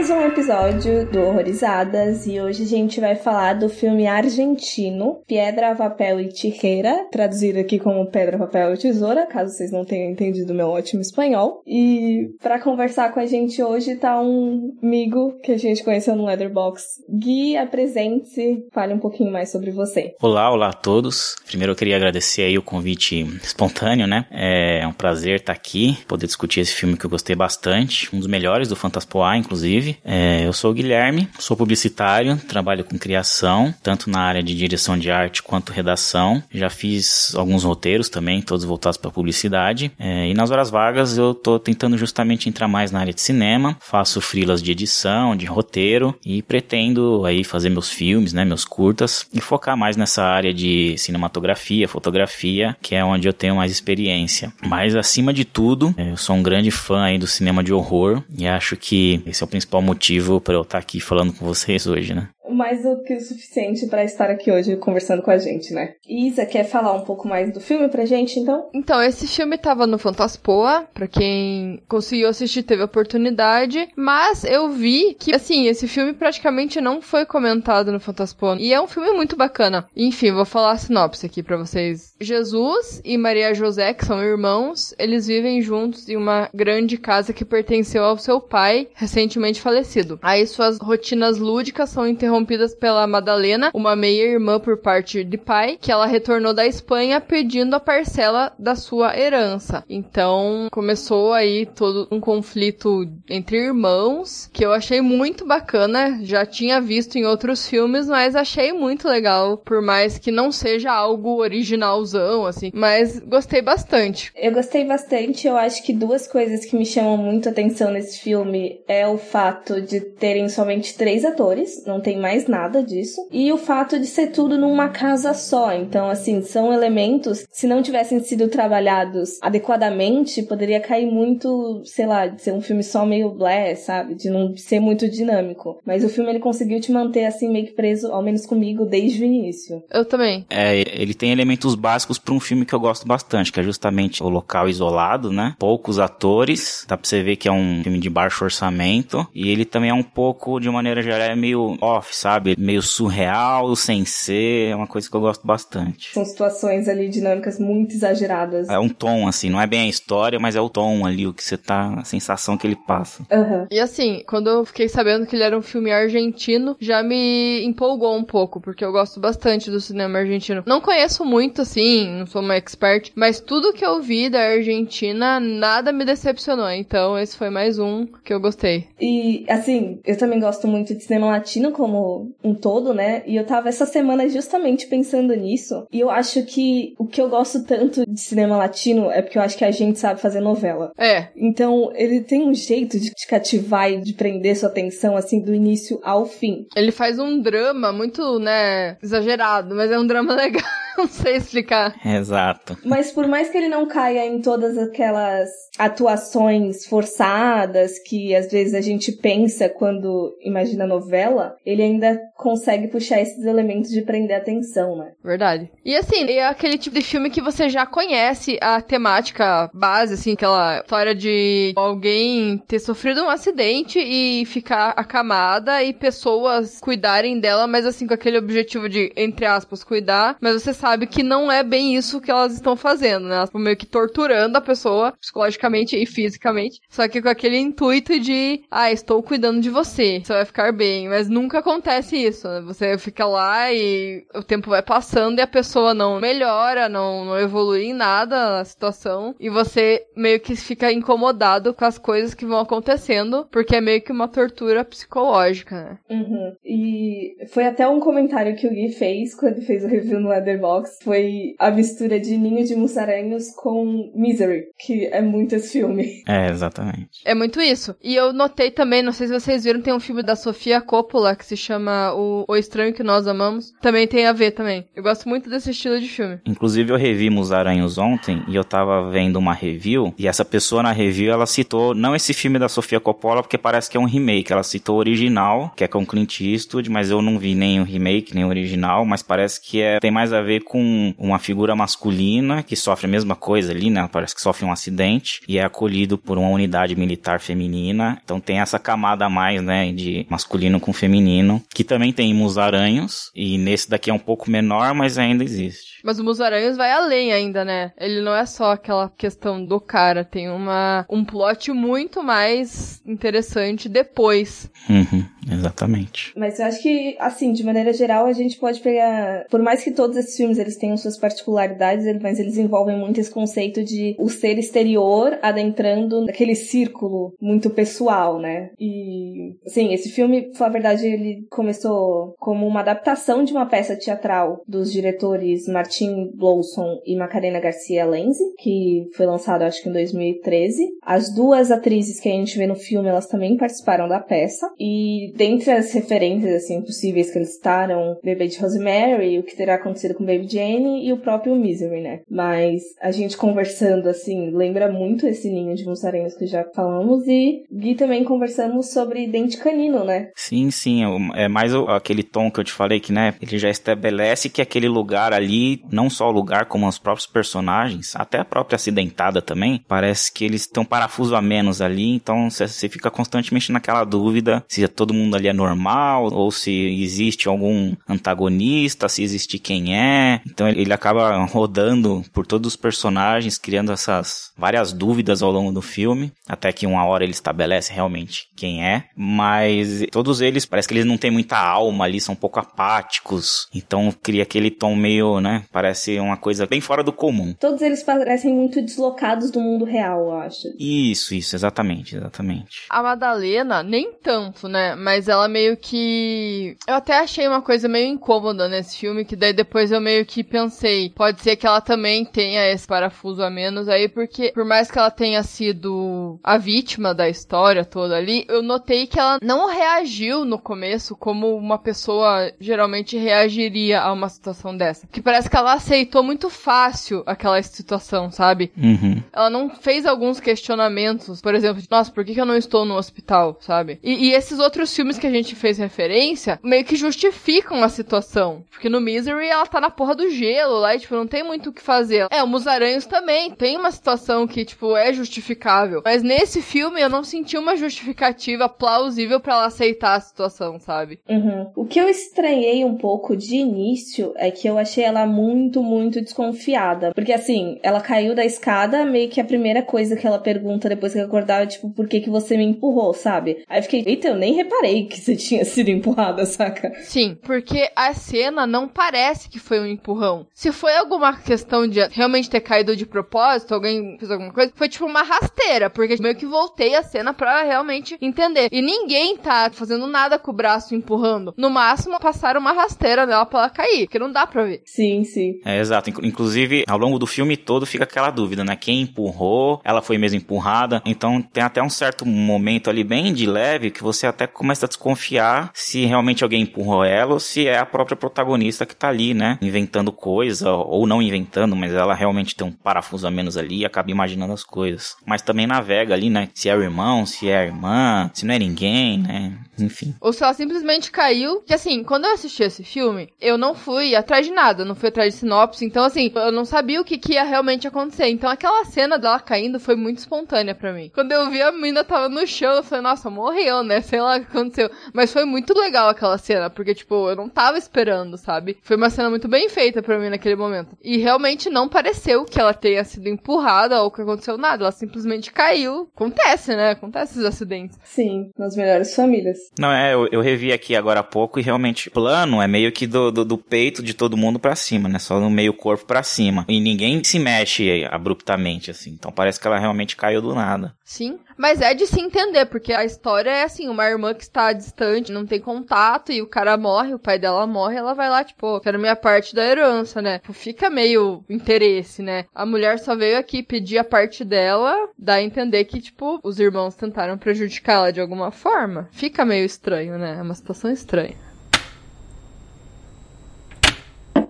[0.00, 5.74] Mais um episódio do Horrorizadas e hoje a gente vai falar do filme argentino Pedra,
[5.74, 10.54] Papel e Tijeira, traduzido aqui como Pedra, Papel e Tesoura, caso vocês não tenham entendido
[10.54, 11.62] meu ótimo espanhol.
[11.66, 16.24] E para conversar com a gente hoje tá um amigo que a gente conheceu no
[16.24, 16.82] Leatherbox.
[17.06, 20.14] Gui, apresente-se, fale um pouquinho mais sobre você.
[20.22, 21.36] Olá, olá a todos.
[21.44, 24.24] Primeiro eu queria agradecer aí o convite espontâneo, né?
[24.30, 28.28] É um prazer estar aqui, poder discutir esse filme que eu gostei bastante, um dos
[28.28, 34.10] melhores do Fantaspoa, inclusive É, eu sou o Guilherme, sou publicitário, trabalho com criação, tanto
[34.10, 36.42] na área de direção de arte quanto redação.
[36.52, 39.92] Já fiz alguns roteiros também, todos voltados para publicidade.
[39.98, 43.76] É, e nas horas vagas eu tô tentando justamente entrar mais na área de cinema,
[43.80, 49.26] faço frilas de edição, de roteiro e pretendo aí fazer meus filmes, né, meus curtas
[49.32, 54.52] e focar mais nessa área de cinematografia, fotografia, que é onde eu tenho mais experiência.
[54.62, 58.46] Mas acima de tudo, eu sou um grande fã aí do cinema de horror e
[58.46, 62.14] acho que esse é o principal motivo para eu estar aqui falando com vocês hoje,
[62.14, 62.28] né?
[62.52, 65.94] Mais do que o suficiente para estar aqui hoje conversando com a gente, né?
[66.08, 68.68] Isa, quer falar um pouco mais do filme pra gente, então?
[68.74, 75.14] Então, esse filme tava no Fantaspoa, pra quem conseguiu assistir teve oportunidade, mas eu vi
[75.18, 79.36] que, assim, esse filme praticamente não foi comentado no Fantaspoa, e é um filme muito
[79.36, 79.86] bacana.
[79.96, 82.14] Enfim, vou falar a sinopse aqui para vocês.
[82.20, 87.44] Jesus e Maria José, que são irmãos, eles vivem juntos em uma grande casa que
[87.44, 90.18] pertenceu ao seu pai, recentemente falecido.
[90.22, 95.78] Aí suas rotinas lúdicas são interrompidas interrompidas pela Madalena, uma meia-irmã por parte de pai,
[95.80, 99.84] que ela retornou da Espanha pedindo a parcela da sua herança.
[99.88, 106.20] Então começou aí todo um conflito entre irmãos, que eu achei muito bacana.
[106.22, 110.92] Já tinha visto em outros filmes, mas achei muito legal, por mais que não seja
[110.92, 112.70] algo originalzão, assim.
[112.72, 114.32] Mas gostei bastante.
[114.34, 115.46] Eu gostei bastante.
[115.46, 119.80] Eu acho que duas coisas que me chamam muito atenção nesse filme é o fato
[119.80, 123.26] de terem somente três atores, não tem mais nada disso.
[123.30, 125.72] E o fato de ser tudo numa casa só.
[125.72, 132.26] Então, assim, são elementos, se não tivessem sido trabalhados adequadamente, poderia cair muito, sei lá,
[132.26, 134.14] de ser um filme só meio blé, sabe?
[134.14, 135.80] De não ser muito dinâmico.
[135.84, 139.22] Mas o filme ele conseguiu te manter assim meio que preso, ao menos comigo, desde
[139.22, 139.82] o início.
[139.90, 140.44] Eu também.
[140.50, 144.22] É, ele tem elementos básicos para um filme que eu gosto bastante, que é justamente
[144.22, 145.54] o local isolado, né?
[145.58, 149.26] Poucos atores, dá pra você ver que é um filme de baixo orçamento.
[149.34, 152.54] E ele também é um pouco, de maneira geral, é meio off, sabe?
[152.58, 156.12] Meio surreal, sem ser, é uma coisa que eu gosto bastante.
[156.12, 158.68] São situações ali dinâmicas muito exageradas.
[158.68, 161.32] É um tom, assim, não é bem a história, mas é o tom ali, o
[161.32, 163.22] que você tá, a sensação que ele passa.
[163.30, 163.66] Uhum.
[163.70, 168.16] E assim, quando eu fiquei sabendo que ele era um filme argentino, já me empolgou
[168.16, 170.62] um pouco, porque eu gosto bastante do cinema argentino.
[170.66, 175.40] Não conheço muito, assim, não sou uma expert, mas tudo que eu vi da Argentina,
[175.40, 176.70] nada me decepcionou.
[176.70, 178.88] Então, esse foi mais um que eu gostei.
[179.00, 181.99] E, assim, eu também gosto muito de cinema latino, como
[182.42, 183.22] um todo, né?
[183.26, 185.86] E eu tava essa semana justamente pensando nisso.
[185.92, 189.42] E eu acho que o que eu gosto tanto de cinema latino é porque eu
[189.42, 190.92] acho que a gente sabe fazer novela.
[190.98, 191.28] É.
[191.36, 195.54] Então, ele tem um jeito de te cativar e de prender sua atenção, assim, do
[195.54, 196.66] início ao fim.
[196.76, 200.62] Ele faz um drama muito, né, exagerado, mas é um drama legal.
[201.00, 201.94] Não sei explicar.
[202.04, 202.76] Exato.
[202.84, 208.74] Mas por mais que ele não caia em todas aquelas atuações forçadas que às vezes
[208.74, 214.96] a gente pensa quando imagina novela, ele ainda consegue puxar esses elementos de prender atenção,
[214.96, 215.12] né?
[215.24, 215.70] Verdade.
[215.84, 220.32] E assim, é aquele tipo de filme que você já conhece a temática base, assim,
[220.32, 227.66] aquela história de alguém ter sofrido um acidente e ficar acamada e pessoas cuidarem dela,
[227.66, 231.62] mas assim, com aquele objetivo de, entre aspas, cuidar, mas você sabe que não é
[231.62, 233.36] bem isso que elas estão fazendo, né?
[233.36, 238.18] Elas estão meio que torturando a pessoa psicologicamente e fisicamente, só que com aquele intuito
[238.18, 242.60] de, ah, estou cuidando de você, você vai ficar bem, mas nunca acontece isso, né?
[242.62, 247.38] Você fica lá e o tempo vai passando e a pessoa não melhora, não, não
[247.38, 252.46] evolui em nada na situação e você meio que fica incomodado com as coisas que
[252.46, 255.98] vão acontecendo, porque é meio que uma tortura psicológica, né?
[256.10, 256.54] Uhum.
[256.64, 260.69] E foi até um comentário que o Gui fez quando fez o review no Leatherbox
[260.70, 266.20] Letterboxd foi a mistura de Ninho de Mussaranhos com Misery, que é muito esse filme.
[266.30, 267.22] É, exatamente.
[267.24, 267.96] É muito isso.
[268.02, 271.34] E eu notei também, não sei se vocês viram, tem um filme da Sofia Coppola
[271.34, 273.72] que se chama O, o Estranho que Nós Amamos.
[273.80, 274.86] Também tem a ver também.
[274.94, 276.38] Eu gosto muito desse estilo de filme.
[276.46, 280.92] Inclusive eu revi Mussaranhos ontem e eu tava vendo uma review e essa pessoa na
[280.92, 284.52] review ela citou não esse filme da Sofia Coppola porque parece que é um remake,
[284.52, 287.84] ela citou o original, que é com Clint Eastwood, mas eu não vi nem o
[287.84, 291.74] remake nem o original, mas parece que é tem mais a ver com uma figura
[291.74, 294.08] masculina que sofre a mesma coisa ali, né?
[294.10, 298.20] Parece que sofre um acidente e é acolhido por uma unidade militar feminina.
[298.24, 303.30] Então tem essa camada a mais, né, de masculino com feminino, que também tem Musaranhos
[303.34, 306.00] e nesse daqui é um pouco menor, mas ainda existe.
[306.02, 307.92] Mas o Musaranhos vai além ainda, né?
[307.98, 313.88] Ele não é só aquela questão do cara, tem uma um plot muito mais interessante
[313.88, 314.70] depois.
[314.88, 315.24] Uhum,
[315.54, 316.32] exatamente.
[316.36, 319.46] Mas eu acho que, assim, de maneira geral, a gente pode pegar.
[319.50, 323.30] Por mais que todos esses filmes eles tenham suas particularidades, mas eles envolvem muito esse
[323.30, 328.70] conceito de o ser exterior adentrando naquele círculo muito pessoal, né?
[328.78, 333.96] E, assim, esse filme, pra a verdade, ele começou como uma adaptação de uma peça
[333.96, 339.92] teatral dos diretores Martin Blossom e Macarena Garcia Lenzi, que foi lançado acho que em
[339.92, 340.86] 2013.
[341.02, 344.70] As duas atrizes que a gente vê no filme, elas também participaram da peça.
[344.78, 349.76] E dentre as referências assim possíveis que eles citaram, Bebê de Rosemary, o que terá
[349.76, 352.20] acontecido com Baby Jane e o próprio Misery, né?
[352.30, 357.62] Mas a gente conversando assim, lembra muito esse ninho de mussarenhas que já falamos e
[357.72, 360.28] Gui também conversamos sobre Dente Canino, né?
[360.36, 361.00] Sim, sim,
[361.34, 364.88] é mais aquele tom que eu te falei que, né, ele já estabelece que aquele
[364.88, 369.82] lugar ali, não só o lugar como os próprios personagens, até a própria acidentada também,
[369.88, 374.86] parece que eles um parafuso a menos ali, então você fica constantemente naquela dúvida se
[374.88, 376.70] todo mundo ali é normal ou se
[377.02, 380.40] existe algum antagonista, se existe quem é.
[380.46, 385.82] Então ele acaba rodando por todos os personagens, criando essas várias dúvidas ao longo do
[385.82, 390.94] filme, até que uma hora ele estabelece realmente quem é, mas todos eles parece que
[390.94, 395.40] eles não têm muita alma ali, são um pouco apáticos, então cria aquele tom meio,
[395.40, 397.54] né, parece uma coisa bem fora do comum.
[397.58, 400.68] Todos eles parecem muito deslocados do mundo real, eu acho.
[400.78, 402.82] Isso, isso, exatamente, exatamente.
[402.90, 404.94] A Madalena, nem tanto, né?
[404.94, 406.76] Mas ela meio que.
[406.86, 410.42] Eu até achei uma coisa meio incômoda nesse filme, que daí depois eu meio que
[410.42, 414.90] pensei, pode ser que ela também tenha esse parafuso a menos aí, porque por mais
[414.90, 419.68] que ela tenha sido a vítima da história toda ali, eu notei que ela não
[419.68, 425.06] reagiu no começo como uma pessoa geralmente reagiria a uma situação dessa.
[425.06, 428.72] Que parece que ela aceitou muito fácil aquela situação, sabe?
[428.76, 429.22] Uhum.
[429.32, 432.84] Ela não fez alguns questionamentos, por exemplo, de, nossa, por que, que eu não estou
[432.84, 433.98] no hospital, sabe?
[434.02, 438.64] E, e, esses outros filmes que a gente fez referência meio que justificam a situação.
[438.70, 441.70] Porque no Misery ela tá na porra do gelo lá e, tipo, não tem muito
[441.70, 442.26] o que fazer.
[442.30, 446.02] É, o Musaranhos também tem uma situação que, tipo, é justificável.
[446.04, 451.18] Mas nesse filme eu não senti uma justificativa plausível para ela aceitar a situação, sabe?
[451.26, 451.70] Uhum.
[451.74, 456.20] O que eu estranhei um pouco de início é que eu achei ela muito, muito
[456.20, 457.14] desconfiada.
[457.14, 461.14] Porque assim, ela caiu da escada, meio que a primeira coisa que ela pergunta depois
[461.14, 463.64] que acordava é tipo, por que, que você me empurrou, sabe?
[463.66, 466.92] Aí eu fiquei, eita, eu nem reparei que você tinha sido empurrada, saca?
[467.02, 470.46] Sim, porque a cena não parece que foi um empurrão.
[470.52, 474.88] Se foi alguma questão de realmente ter caído de propósito, alguém fez alguma coisa, foi
[474.88, 478.68] tipo uma rasteira, porque meio que voltei a cena pra realmente entender.
[478.70, 481.54] E ninguém tá fazendo nada com o braço empurrando.
[481.56, 484.82] No máximo, passaram uma rasteira nela pra ela cair, que não dá pra ver.
[484.84, 485.60] Sim, sim.
[485.64, 486.10] É, exato.
[486.22, 488.76] Inclusive, ao longo do filme todo fica aquela dúvida, né?
[488.76, 489.80] Quem empurrou?
[489.84, 491.02] Ela foi mesmo empurrada?
[491.04, 494.88] Então tem até um certo momento ali bem de leve que você até começa a
[494.88, 499.34] desconfiar se realmente alguém empurrou ela ou se é a própria protagonista que tá ali,
[499.34, 499.58] né?
[499.60, 503.86] Inventando coisa ou não inventando, mas ela realmente tem um parafuso a menos ali e
[503.86, 505.16] acaba imaginando as coisas.
[505.26, 506.48] Mas também navega ali, né?
[506.54, 509.58] Se é o irmão, se é a irmã, se não é ninguém, né?
[509.78, 510.14] Enfim.
[510.20, 511.60] Ou se ela simplesmente caiu.
[511.62, 515.08] Que assim, quando eu assisti esse filme, eu não fui atrás de nada, não fui
[515.08, 515.84] atrás de sinopse.
[515.84, 518.28] Então, assim, eu não sabia o que, que ia realmente acontecer.
[518.28, 521.10] Então, aquela cena dela caindo foi muito espontânea para mim.
[521.14, 524.00] Quando eu vi a menina tava no chão, eu falei, nossa, morreu, né?
[524.00, 524.90] Sei lá o que aconteceu.
[525.12, 528.78] Mas foi muito legal aquela cena, porque, tipo, eu não tava esperando, sabe?
[528.82, 530.96] Foi uma cena muito bem feita para mim naquele momento.
[531.02, 534.84] E realmente não pareceu que ela tenha sido empurrada ou que aconteceu nada.
[534.84, 536.08] Ela simplesmente caiu.
[536.14, 536.90] Acontece, né?
[536.90, 537.98] Acontece esses acidentes.
[538.04, 539.58] Sim, nas melhores famílias.
[539.78, 542.92] Não, é, eu, eu revi aqui agora há pouco e realmente o plano é meio
[542.92, 545.18] que do, do, do peito de todo mundo para cima, né?
[545.18, 546.64] Só no meio corpo para cima.
[546.68, 549.10] E ninguém se mexe abruptamente, assim.
[549.10, 550.94] Então parece que ela realmente caiu do nada.
[551.04, 551.38] Sim.
[551.60, 555.30] Mas é de se entender, porque a história é assim, uma irmã que está distante,
[555.30, 558.80] não tem contato, e o cara morre, o pai dela morre, ela vai lá, tipo,
[558.80, 560.38] quero minha parte da herança, né?
[560.38, 562.46] Tipo, fica meio interesse, né?
[562.54, 566.58] A mulher só veio aqui pedir a parte dela, dá a entender que, tipo, os
[566.58, 569.10] irmãos tentaram prejudicar ela de alguma forma.
[569.12, 570.36] Fica meio estranho, né?
[570.38, 571.49] É uma situação estranha.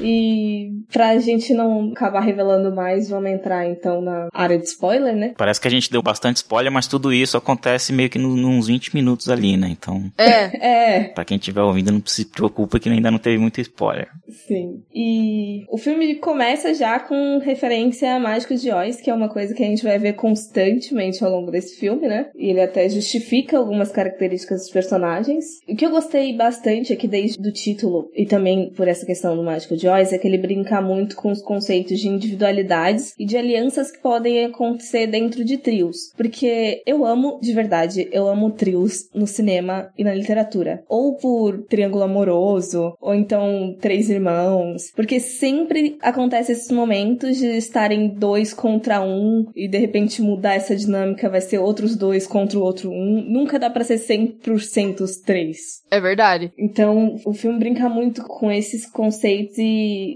[0.00, 5.34] E pra gente não acabar revelando mais, vamos entrar então na área de spoiler, né?
[5.36, 8.94] Parece que a gente deu bastante spoiler, mas tudo isso acontece meio que nos 20
[8.94, 9.68] minutos ali, né?
[9.70, 10.10] Então.
[10.18, 10.44] É,
[10.98, 11.04] é.
[11.04, 14.08] Pra quem estiver ouvindo, não se preocupa que ainda não teve muito spoiler.
[14.46, 14.82] Sim.
[14.94, 19.54] E o filme começa já com referência a Mágicos de Oz, que é uma coisa
[19.54, 22.30] que a gente vai ver constantemente ao longo desse filme, né?
[22.34, 25.44] E ele até justifica algumas características dos personagens.
[25.68, 29.36] O que eu gostei bastante é que desde o título, e também por essa questão
[29.36, 33.26] do Mágico de Joyce é que ele brinca muito com os conceitos de individualidades e
[33.26, 36.12] de alianças que podem acontecer dentro de trios.
[36.16, 40.82] Porque eu amo, de verdade, eu amo trios no cinema e na literatura.
[40.88, 44.90] Ou por triângulo amoroso, ou então três irmãos.
[44.96, 50.74] Porque sempre acontece esses momentos de estarem dois contra um e de repente mudar essa
[50.74, 53.22] dinâmica, vai ser outros dois contra o outro um.
[53.28, 55.82] Nunca dá pra ser 100% os três.
[55.90, 56.52] É verdade.
[56.58, 59.73] Então, o filme brinca muito com esses conceitos e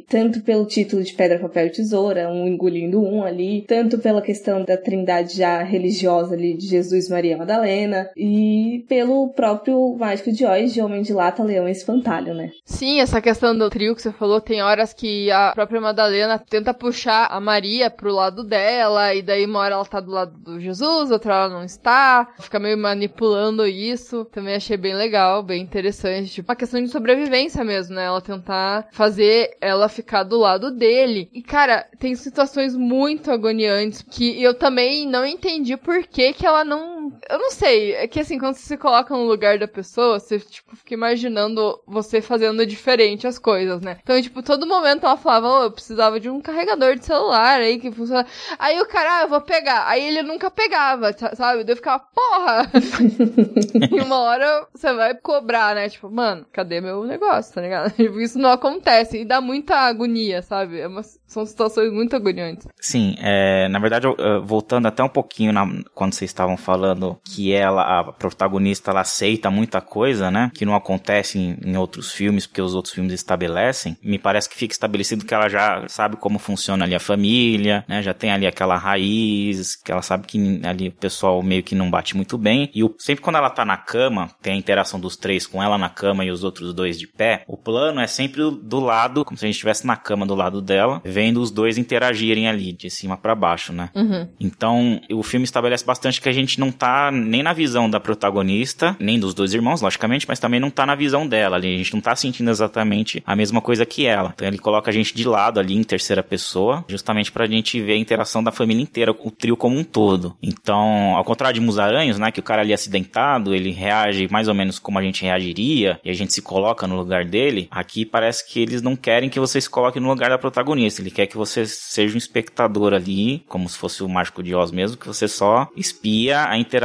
[0.08, 4.64] tanto pelo título de Pedra, Papel e Tesoura, um engolindo um ali, tanto pela questão
[4.64, 10.44] da trindade já religiosa ali de Jesus, Maria e Madalena, e pelo próprio Mágico de
[10.44, 12.50] Oz, de Homem de Lata, Leão e Espantalho, né?
[12.64, 16.74] Sim, essa questão do trio que você falou, tem horas que a própria Madalena tenta
[16.74, 20.60] puxar a Maria pro lado dela, e daí uma hora ela tá do lado do
[20.60, 26.30] Jesus, outra hora não está, fica meio manipulando isso, também achei bem legal, bem interessante,
[26.30, 28.04] tipo, uma questão de sobrevivência mesmo, né?
[28.04, 31.28] Ela tentar fazer ela ficar do lado dele.
[31.32, 36.64] E, cara, tem situações muito agoniantes que eu também não entendi por que que ela
[36.64, 36.97] não...
[37.28, 40.38] Eu não sei, é que assim, quando você se coloca no lugar da pessoa, você,
[40.38, 43.98] tipo, fica imaginando você fazendo diferente as coisas, né?
[44.02, 47.78] Então, tipo, todo momento ela falava, oh, eu precisava de um carregador de celular aí
[47.78, 48.26] que funciona.
[48.58, 49.86] Aí o cara, ah, eu vou pegar.
[49.88, 51.64] Aí ele nunca pegava, sabe?
[51.64, 52.70] Daí eu ficava, porra!
[53.90, 55.88] e uma hora você vai cobrar, né?
[55.88, 57.92] Tipo, mano, cadê meu negócio, tá ligado?
[57.98, 59.18] Tipo, isso não acontece.
[59.18, 60.80] E dá muita agonia, sabe?
[60.80, 62.66] É uma, são situações muito agoniantes.
[62.80, 64.06] Sim, é, na verdade,
[64.44, 69.50] voltando até um pouquinho na, quando vocês estavam falando que ela, a protagonista, ela aceita
[69.50, 70.50] muita coisa, né?
[70.54, 73.96] Que não acontece em, em outros filmes, porque os outros filmes estabelecem.
[74.02, 78.02] Me parece que fica estabelecido que ela já sabe como funciona ali a família, né?
[78.02, 81.90] Já tem ali aquela raiz, que ela sabe que ali o pessoal meio que não
[81.90, 82.70] bate muito bem.
[82.74, 85.78] E o, sempre quando ela tá na cama, tem a interação dos três com ela
[85.78, 89.36] na cama e os outros dois de pé, o plano é sempre do lado como
[89.36, 92.90] se a gente estivesse na cama do lado dela, vendo os dois interagirem ali, de
[92.90, 93.90] cima para baixo, né?
[93.94, 94.28] Uhum.
[94.40, 98.96] Então, o filme estabelece bastante que a gente não tá nem na visão da protagonista,
[98.98, 101.74] nem dos dois irmãos, logicamente, mas também não tá na visão dela ali.
[101.74, 104.32] A gente não tá sentindo exatamente a mesma coisa que ela.
[104.34, 107.92] Então, ele coloca a gente de lado ali, em terceira pessoa, justamente pra gente ver
[107.92, 110.36] a interação da família inteira, o trio como um todo.
[110.42, 114.48] Então, ao contrário de Musaranhos, né, que o cara ali é acidentado, ele reage mais
[114.48, 118.04] ou menos como a gente reagiria, e a gente se coloca no lugar dele, aqui
[118.04, 121.02] parece que eles não querem querem que você se coloque no lugar da protagonista.
[121.02, 124.70] Ele quer que você seja um espectador ali, como se fosse o Mágico de Oz
[124.70, 126.77] mesmo, que você só espia a interação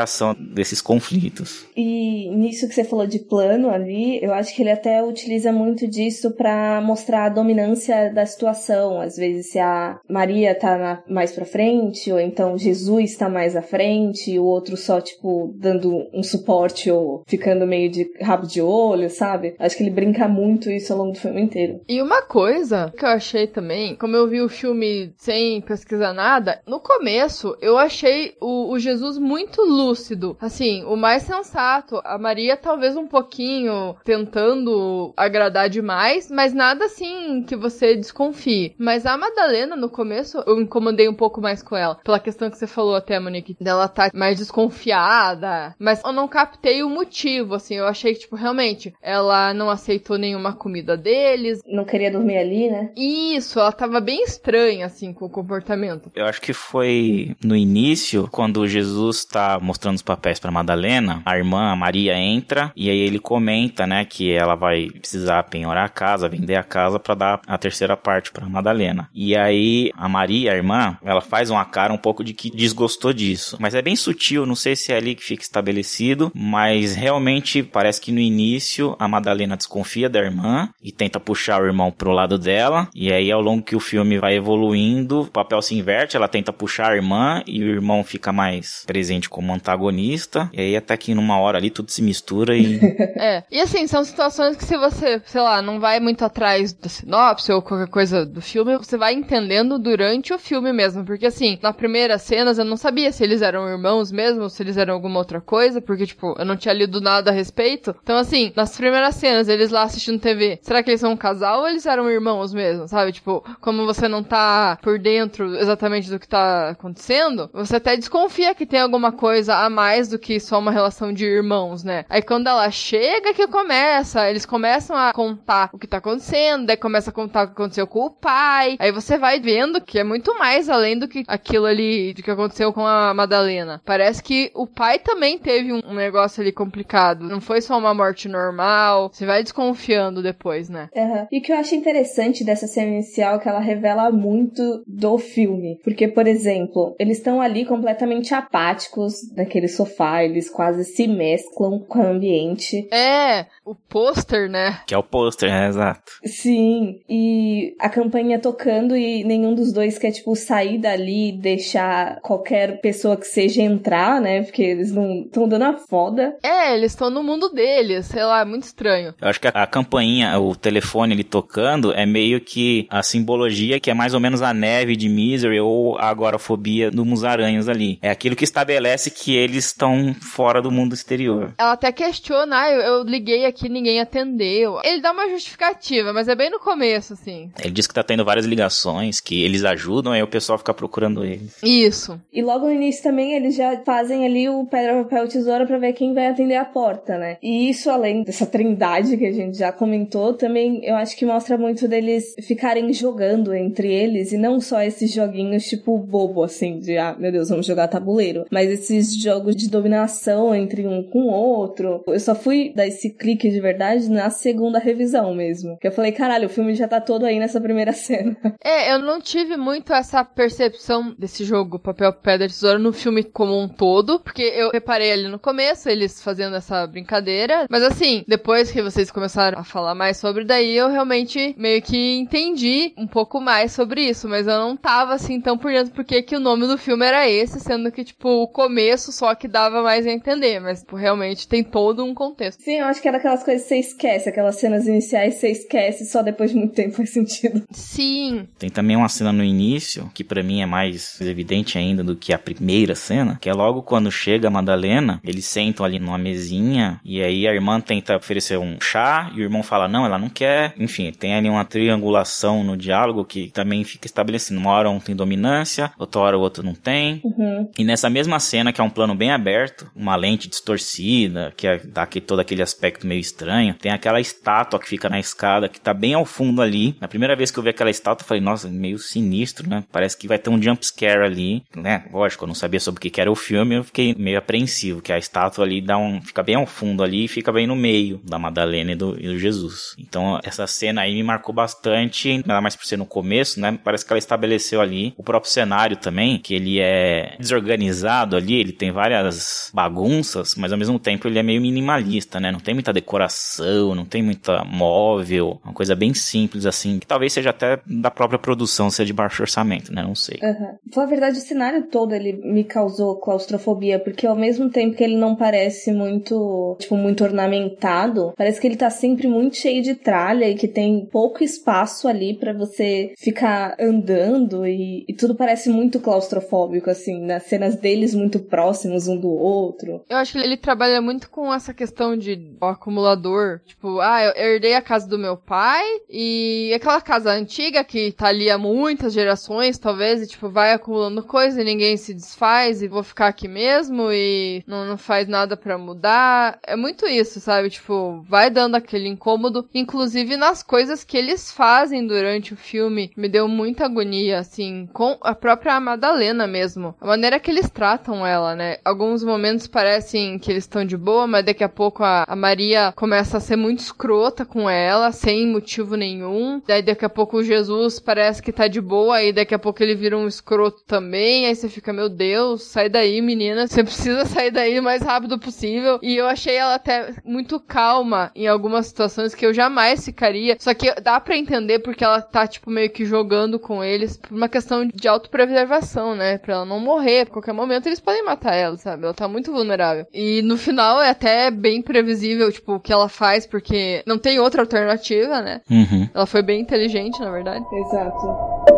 [0.53, 1.65] desses conflitos.
[1.75, 5.87] E nisso que você falou de plano ali, eu acho que ele até utiliza muito
[5.87, 9.01] disso para mostrar a dominância da situação.
[9.01, 13.55] Às vezes, se a Maria tá na, mais pra frente, ou então Jesus tá mais
[13.55, 18.47] à frente, e o outro só, tipo, dando um suporte ou ficando meio de rabo
[18.47, 19.55] de olho, sabe?
[19.59, 21.81] Acho que ele brinca muito isso ao longo do filme inteiro.
[21.87, 26.61] E uma coisa que eu achei também, como eu vi o filme sem pesquisar nada,
[26.67, 30.37] no começo eu achei o, o Jesus muito lúcido.
[30.39, 31.99] Assim, o mais sensato.
[32.05, 38.75] A Maria talvez um pouquinho tentando agradar demais, mas nada assim que você desconfie.
[38.77, 41.95] Mas a Madalena, no começo, eu incomodei um pouco mais com ela.
[42.03, 45.75] Pela questão que você falou até, Monique, dela tá mais desconfiada.
[45.79, 47.75] Mas eu não captei o motivo, assim.
[47.75, 51.61] Eu achei que, tipo, realmente, ela não aceitou nenhuma comida deles.
[51.65, 52.91] Não queria dormir ali, né?
[52.95, 56.11] Isso, ela tava bem estranha, assim, com o comportamento.
[56.15, 61.37] Eu acho que foi no início, quando Jesus tá mostrando os papéis pra Madalena, a
[61.37, 65.89] irmã, a Maria, entra e aí ele comenta, né, que ela vai precisar penhorar a
[65.89, 69.09] casa, vender a casa para dar a terceira parte pra Madalena.
[69.13, 73.13] E aí a Maria, a irmã, ela faz uma cara um pouco de que desgostou
[73.13, 73.57] disso.
[73.59, 78.01] Mas é bem sutil, não sei se é ali que fica estabelecido, mas realmente parece
[78.01, 82.37] que no início a Madalena desconfia da irmã e tenta puxar o irmão pro lado
[82.37, 82.89] dela.
[82.93, 86.51] E aí ao longo que o filme vai evoluindo, o papel se inverte, ela tenta
[86.51, 90.49] puxar a irmã e o irmão fica mais presente como antagonista.
[90.53, 92.79] E aí até que numa hora ali tudo se mistura e.
[93.17, 93.43] é.
[93.51, 97.51] E assim, são situações que se você, sei lá, não vai muito atrás da sinopse
[97.51, 101.05] ou qualquer coisa do filme, você vai entendendo durante o filme mesmo.
[101.05, 104.77] Porque assim, na primeira cenas eu não sabia se eles eram irmãos mesmo, se eles
[104.77, 107.95] eram alguma outra coisa, porque tipo, eu não tinha lido nada a respeito.
[108.03, 111.61] Então assim, nas primeiras cenas, eles lá assistindo TV, será que eles são um casal
[111.61, 113.11] ou eles eram irmãos mesmo, sabe?
[113.11, 118.55] Tipo, como você não tá por dentro exatamente do que tá acontecendo, você até desconfia
[118.55, 122.05] que tem alguma coisa a mais do que só uma relação de irmãos, né?
[122.09, 126.77] Aí quando ela chega que começa, eles começam a contar o que tá acontecendo, daí
[126.77, 128.77] começa a contar o que aconteceu com o pai.
[128.79, 132.31] Aí você vai vendo que é muito mais além do que aquilo ali de que
[132.31, 133.81] aconteceu com a Madalena.
[133.85, 137.23] Parece que o pai também teve um negócio ali complicado.
[137.23, 139.09] Não foi só uma morte normal.
[139.11, 140.89] Você vai desconfiando depois, né?
[140.95, 141.27] Uhum.
[141.31, 145.17] E o que eu acho interessante dessa cena inicial é que ela revela muito do
[145.17, 145.79] filme.
[145.83, 151.99] Porque, por exemplo, eles estão ali completamente apáticos naquele sofá, eles quase se mesclam com
[151.99, 152.87] o ambiente.
[152.91, 154.81] É, o pôster, né?
[154.87, 156.11] Que é o pôster, é exato.
[156.25, 162.19] Sim, e a campanha tocando e nenhum dos dois quer, tipo, sair dali e deixar
[162.21, 164.43] qualquer pessoa que seja entrar, né?
[164.43, 166.35] Porque eles não estão dando a foda.
[166.43, 169.13] É, eles estão no mundo deles, sei lá, é muito estranho.
[169.19, 173.79] Eu acho que a, a campainha, o telefone ele tocando, é meio que a simbologia
[173.79, 177.99] que é mais ou menos a neve de Misery ou a agorafobia do Musaranhos ali.
[178.01, 181.53] É aquilo que estabelece que eles estão fora do mundo exterior.
[181.57, 184.79] Ela até questiona, ah, eu, eu liguei aqui, ninguém atendeu.
[184.83, 187.51] Ele dá uma justificativa, mas é bem no começo, assim.
[187.59, 191.23] Ele diz que tá tendo várias ligações, que eles ajudam, aí o pessoal fica procurando
[191.23, 191.57] eles.
[191.63, 192.19] Isso.
[192.31, 195.93] E logo no início também eles já fazem ali o pedra, papel, tesoura para ver
[195.93, 197.37] quem vai atender a porta, né?
[197.41, 201.57] E isso, além dessa trindade que a gente já comentou, também eu acho que mostra
[201.57, 206.97] muito deles ficarem jogando entre eles e não só esses joguinhos tipo bobo, assim, de
[206.97, 211.33] ah, meu Deus, vamos jogar tabuleiro, mas esses jogos de dominação entre um com o
[211.33, 212.03] outro.
[212.07, 215.77] Eu só fui dar esse clique de verdade na segunda revisão mesmo.
[215.79, 218.35] Que eu falei, caralho, o filme já tá todo aí nessa primeira cena.
[218.63, 223.59] É, eu não tive muito essa percepção desse jogo papel, pedra, tesoura no filme como
[223.59, 228.71] um todo, porque eu reparei ali no começo eles fazendo essa brincadeira, mas assim, depois
[228.71, 233.41] que vocês começaram a falar mais sobre daí, eu realmente meio que entendi um pouco
[233.41, 236.67] mais sobre isso, mas eu não tava assim tão por dentro porque que o nome
[236.67, 240.59] do filme era esse, sendo que tipo o começo só que dava mais a entender,
[240.59, 242.61] mas tipo, realmente tem todo um contexto.
[242.61, 246.05] Sim, eu acho que era aquelas coisas que você esquece, aquelas cenas iniciais você esquece,
[246.05, 247.63] só depois de muito tempo faz sentido.
[247.71, 248.47] Sim.
[248.57, 252.33] Tem também uma cena no início, que para mim é mais evidente ainda do que
[252.33, 256.99] a primeira cena, que é logo quando chega a Madalena, eles sentam ali numa mesinha,
[257.03, 260.29] e aí a irmã tenta oferecer um chá, e o irmão fala não, ela não
[260.29, 260.73] quer.
[260.77, 264.59] Enfim, tem ali uma triangulação no diálogo que também fica estabelecendo.
[264.59, 267.21] Uma hora um tem dominância, outra hora o outro não tem.
[267.23, 267.69] Uhum.
[267.77, 271.77] E nessa mesma cena, que é um plano bem aberto, uma lente distorcida, que é,
[271.79, 275.79] dá aqui, todo aquele aspecto meio estranho, tem aquela estátua que fica na escada, que
[275.79, 276.95] tá bem ao fundo ali.
[277.01, 279.83] Na primeira vez que eu vi aquela estátua, eu falei, nossa, meio sinistro, né?
[279.91, 282.05] Parece que vai ter um jump scare ali, né?
[282.11, 285.11] Lógico, eu não sabia sobre o que era o filme, eu fiquei meio apreensivo, que
[285.11, 288.21] a estátua ali dá um, fica bem ao fundo ali e fica bem no meio
[288.23, 289.95] da Madalena e do, e do Jesus.
[289.97, 293.79] Então, essa cena aí me marcou bastante, ainda mais por ser no começo, né?
[293.83, 298.72] Parece que ela estabeleceu ali o próprio cenário também, que ele é desorganizado ali, ele
[298.73, 302.51] tem várias bagunças, mas ao mesmo tempo ele é meio minimalista, né?
[302.51, 307.33] Não tem muita decoração, não tem muita móvel, uma coisa bem simples assim, que talvez
[307.33, 310.03] seja até da própria produção ser de baixo orçamento, né?
[310.03, 310.39] Não sei.
[310.41, 310.77] Uhum.
[310.95, 315.15] Na verdade, o cenário todo ele me causou claustrofobia, porque ao mesmo tempo que ele
[315.15, 320.49] não parece muito, tipo, muito ornamentado, parece que ele tá sempre muito cheio de tralha
[320.49, 325.99] e que tem pouco espaço ali para você ficar andando e, e tudo parece muito
[325.99, 330.03] claustrofóbico, assim, nas cenas deles muito próximos um do outro.
[330.09, 333.59] Eu acho que ele trabalha muito com essa questão de o acumulador.
[333.65, 338.27] Tipo, ah, eu herdei a casa do meu pai e aquela casa antiga que tá
[338.27, 342.87] ali há muitas gerações, talvez, e tipo, vai acumulando coisa e ninguém se desfaz e
[342.87, 346.57] vou ficar aqui mesmo e não, não faz nada para mudar.
[346.65, 347.69] É muito isso, sabe?
[347.69, 353.11] Tipo, vai dando aquele incômodo, inclusive nas coisas que eles fazem durante o filme.
[353.17, 356.95] Me deu muita agonia, assim, com a própria Madalena mesmo.
[357.01, 358.77] A maneira que eles tratam ela, né?
[358.83, 362.93] Alguns momentos parecem que eles estão de boa, mas daqui a pouco a, a Maria
[362.95, 366.61] começa a ser muito escrota com ela, sem motivo nenhum.
[366.65, 369.81] Daí daqui a pouco o Jesus parece que tá de boa, e daqui a pouco
[369.81, 371.45] ele vira um escroto também.
[371.45, 373.67] Aí você fica, meu Deus, sai daí, menina.
[373.73, 375.99] Você precisa sair daí o mais rápido possível.
[376.01, 380.57] E eu achei ela até muito calma em algumas situações que eu jamais ficaria.
[380.59, 384.31] Só que dá para entender porque ela tá, tipo, meio que jogando com eles por
[384.31, 386.37] uma questão de autopreservação, né?
[386.37, 387.21] Pra ela não morrer.
[387.21, 389.03] A qualquer momento eles podem matar ela, sabe?
[389.03, 390.07] Ela tá muito vulnerável.
[390.13, 394.39] E no final é até bem previsível, tipo, o que ela faz, porque não tem
[394.39, 395.61] outra alternativa, né?
[395.69, 396.09] Uhum.
[396.13, 397.63] Ela foi bem inteligente, na verdade.
[397.71, 398.73] Exato.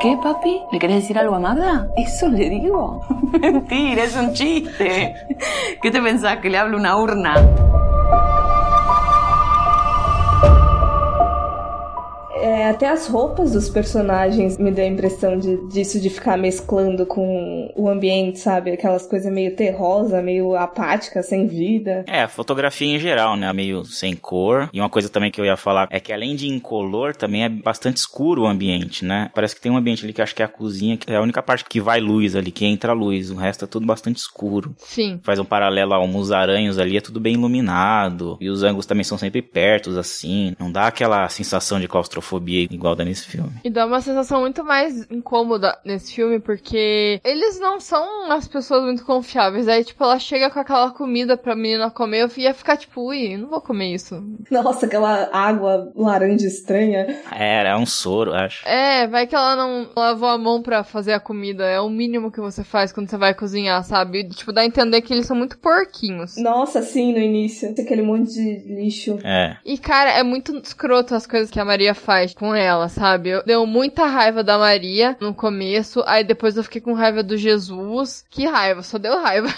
[0.00, 0.62] ¿Qué, papi?
[0.70, 1.90] ¿Le querés decir algo a Magda?
[1.96, 3.00] Eso le digo.
[3.40, 5.14] Mentira, es un chiste.
[5.82, 6.38] ¿Qué te pensás?
[6.38, 7.34] Que le hablo una urna.
[12.48, 17.04] É, até as roupas dos personagens me deu a impressão de, disso de ficar mesclando
[17.04, 18.70] com o ambiente, sabe?
[18.70, 22.06] Aquelas coisas meio terrosa, meio apática, sem vida.
[22.08, 23.52] É, a fotografia em geral, né?
[23.52, 24.70] Meio sem cor.
[24.72, 27.50] E uma coisa também que eu ia falar é que além de incolor, também é
[27.50, 29.30] bastante escuro o ambiente, né?
[29.34, 31.22] Parece que tem um ambiente ali que acho que é a cozinha, que é a
[31.22, 33.30] única parte que vai luz ali, que entra luz.
[33.30, 34.74] O resto é tudo bastante escuro.
[34.78, 35.20] Sim.
[35.22, 38.38] Faz um paralelo ao Musaranhos ali, é tudo bem iluminado.
[38.40, 40.56] E os ângulos também são sempre perto, assim.
[40.58, 43.52] Não dá aquela sensação de claustrofobia igual dá nesse filme.
[43.64, 48.82] E dá uma sensação muito mais incômoda nesse filme, porque eles não são as pessoas
[48.84, 49.68] muito confiáveis.
[49.68, 53.36] Aí, tipo, ela chega com aquela comida pra menina comer, eu ia ficar tipo, ui,
[53.36, 54.22] não vou comer isso.
[54.50, 57.06] Nossa, aquela água laranja estranha.
[57.30, 58.66] Era, é um soro, acho.
[58.66, 61.64] É, vai que ela não lavou a mão pra fazer a comida.
[61.64, 64.20] É o mínimo que você faz quando você vai cozinhar, sabe?
[64.20, 66.36] E, tipo, dá a entender que eles são muito porquinhos.
[66.36, 67.70] Nossa, sim, no início.
[67.70, 69.18] Aquele monte de lixo.
[69.24, 69.56] É.
[69.64, 73.30] E, cara, é muito escroto as coisas que a Maria faz com ela, sabe?
[73.30, 77.36] Eu, deu muita raiva da Maria no começo, aí depois eu fiquei com raiva do
[77.36, 78.24] Jesus.
[78.30, 79.48] Que raiva, só deu raiva.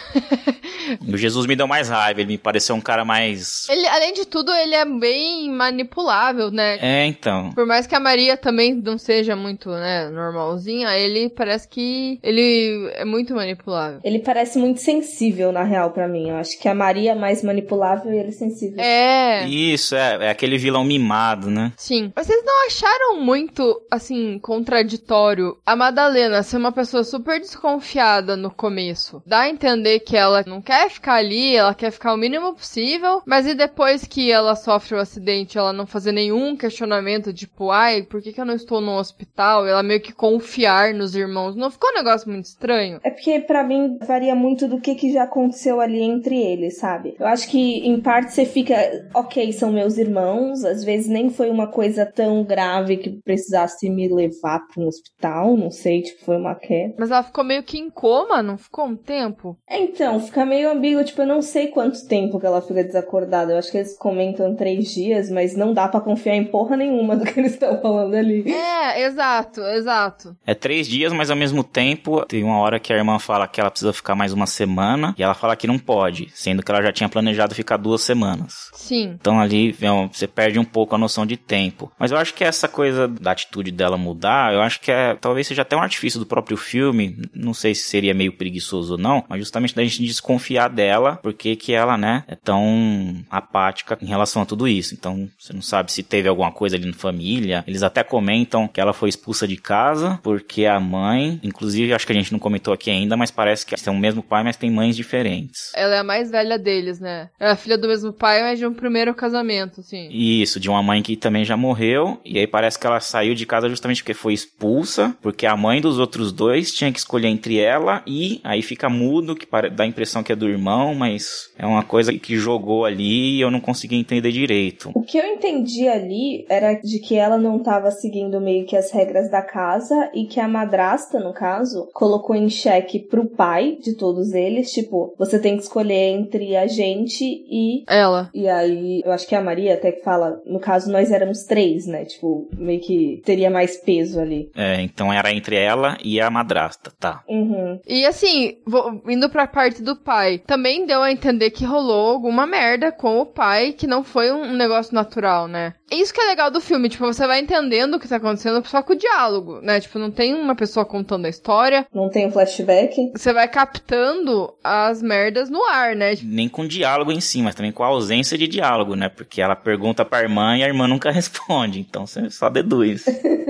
[1.06, 3.68] o Jesus me deu mais raiva, ele me pareceu um cara mais.
[3.68, 6.78] Ele, além de tudo, ele é bem manipulável, né?
[6.80, 7.52] É, então.
[7.52, 12.90] Por mais que a Maria também não seja muito, né, normalzinha, ele parece que ele
[12.94, 14.00] é muito manipulável.
[14.04, 16.30] Ele parece muito sensível, na real, para mim.
[16.30, 18.80] Eu acho que a Maria é mais manipulável e ele é sensível.
[18.80, 19.46] É.
[19.46, 21.72] Isso, é, é aquele vilão mimado, né?
[21.76, 22.12] Sim.
[22.16, 29.22] Vocês não acharam muito, assim, contraditório a Madalena ser uma pessoa super desconfiada no começo?
[29.24, 33.22] Dá a entender que ela não quer ficar ali, ela quer ficar o mínimo possível,
[33.24, 38.02] mas e depois que ela sofre o acidente, ela não fazer nenhum questionamento, tipo, ai,
[38.02, 39.64] por que, que eu não estou no hospital?
[39.64, 41.54] Ela meio que confiar nos irmãos.
[41.54, 42.98] Não ficou um negócio muito estranho?
[43.04, 47.14] É porque, para mim, varia muito do que, que já aconteceu ali entre eles, sabe?
[47.18, 48.74] Eu acho que, em parte, você fica,
[49.14, 54.08] ok, são meus irmãos, às vezes nem foi uma coisa tão grave que precisasse me
[54.08, 56.94] levar para um hospital, não sei, tipo, foi uma queda.
[56.98, 59.56] Mas ela ficou meio que em coma, não ficou um tempo?
[59.68, 63.52] É, então, fica meio ambíguo, tipo, eu não sei quanto tempo que ela fica desacordada.
[63.52, 67.16] Eu acho que eles comentam três dias, mas não dá para confiar em porra nenhuma
[67.16, 68.50] do que eles estão falando ali.
[68.50, 70.36] É, exato, exato.
[70.46, 73.60] É três dias, mas ao mesmo tempo, tem uma hora que a irmã fala que
[73.60, 76.82] ela precisa ficar mais uma semana, e ela fala que não pode, sendo que ela
[76.82, 78.70] já tinha planejado ficar duas semanas.
[78.74, 79.16] Sim.
[79.20, 79.74] Então ali,
[80.12, 81.90] você perde um pouco a noção de tempo.
[81.98, 85.46] Mas eu acho que essa coisa da atitude dela mudar, eu acho que é, talvez
[85.46, 89.24] seja até um artifício do próprio filme, não sei se seria meio preguiçoso ou não,
[89.28, 94.42] mas justamente da gente desconfiar dela, porque que ela, né, é tão apática em relação
[94.42, 94.94] a tudo isso.
[94.94, 97.64] Então, você não sabe se teve alguma coisa ali na família.
[97.66, 102.12] Eles até comentam que ela foi expulsa de casa porque a mãe, inclusive acho que
[102.12, 104.70] a gente não comentou aqui ainda, mas parece que são o mesmo pai, mas tem
[104.70, 105.72] mães diferentes.
[105.74, 107.28] Ela é a mais velha deles, né?
[107.40, 110.08] É a filha do mesmo pai, mas de um primeiro casamento, assim.
[110.10, 113.46] Isso, de uma mãe que também já morreu, e aí parece que ela saiu de
[113.46, 117.58] casa justamente porque foi expulsa, porque a mãe dos outros dois tinha que escolher entre
[117.58, 121.66] ela e aí fica mudo, que dá a impressão que é do irmão, mas é
[121.66, 124.90] uma coisa que jogou ali e eu não consegui entender direito.
[124.94, 128.90] O que eu entendi ali era de que ela não estava seguindo meio que as
[128.90, 133.96] regras da casa e que a madrasta, no caso, colocou em xeque pro pai de
[133.96, 138.30] todos eles, tipo, você tem que escolher entre a gente e ela.
[138.34, 141.86] E aí, eu acho que a Maria até que fala, no caso nós éramos três,
[141.86, 142.04] né?
[142.12, 144.50] Tipo, meio que teria mais peso ali.
[144.54, 147.22] É, então era entre ela e a madrasta, tá.
[147.28, 147.80] Uhum.
[147.86, 150.38] E assim, vou, indo pra parte do pai, pai.
[150.38, 154.54] Também deu a entender que rolou alguma merda com o pai, que não foi um
[154.54, 155.74] negócio natural, né?
[155.90, 158.82] Isso que é legal do filme, tipo, você vai entendendo o que tá acontecendo só
[158.82, 159.80] com o diálogo, né?
[159.80, 161.86] Tipo, não tem uma pessoa contando a história.
[161.92, 163.10] Não tem um flashback.
[163.16, 166.14] Você vai captando as merdas no ar, né?
[166.22, 169.08] Nem com diálogo em si, mas também com a ausência de diálogo, né?
[169.08, 173.04] Porque ela pergunta pra irmã e a irmã nunca responde, então você só deduz.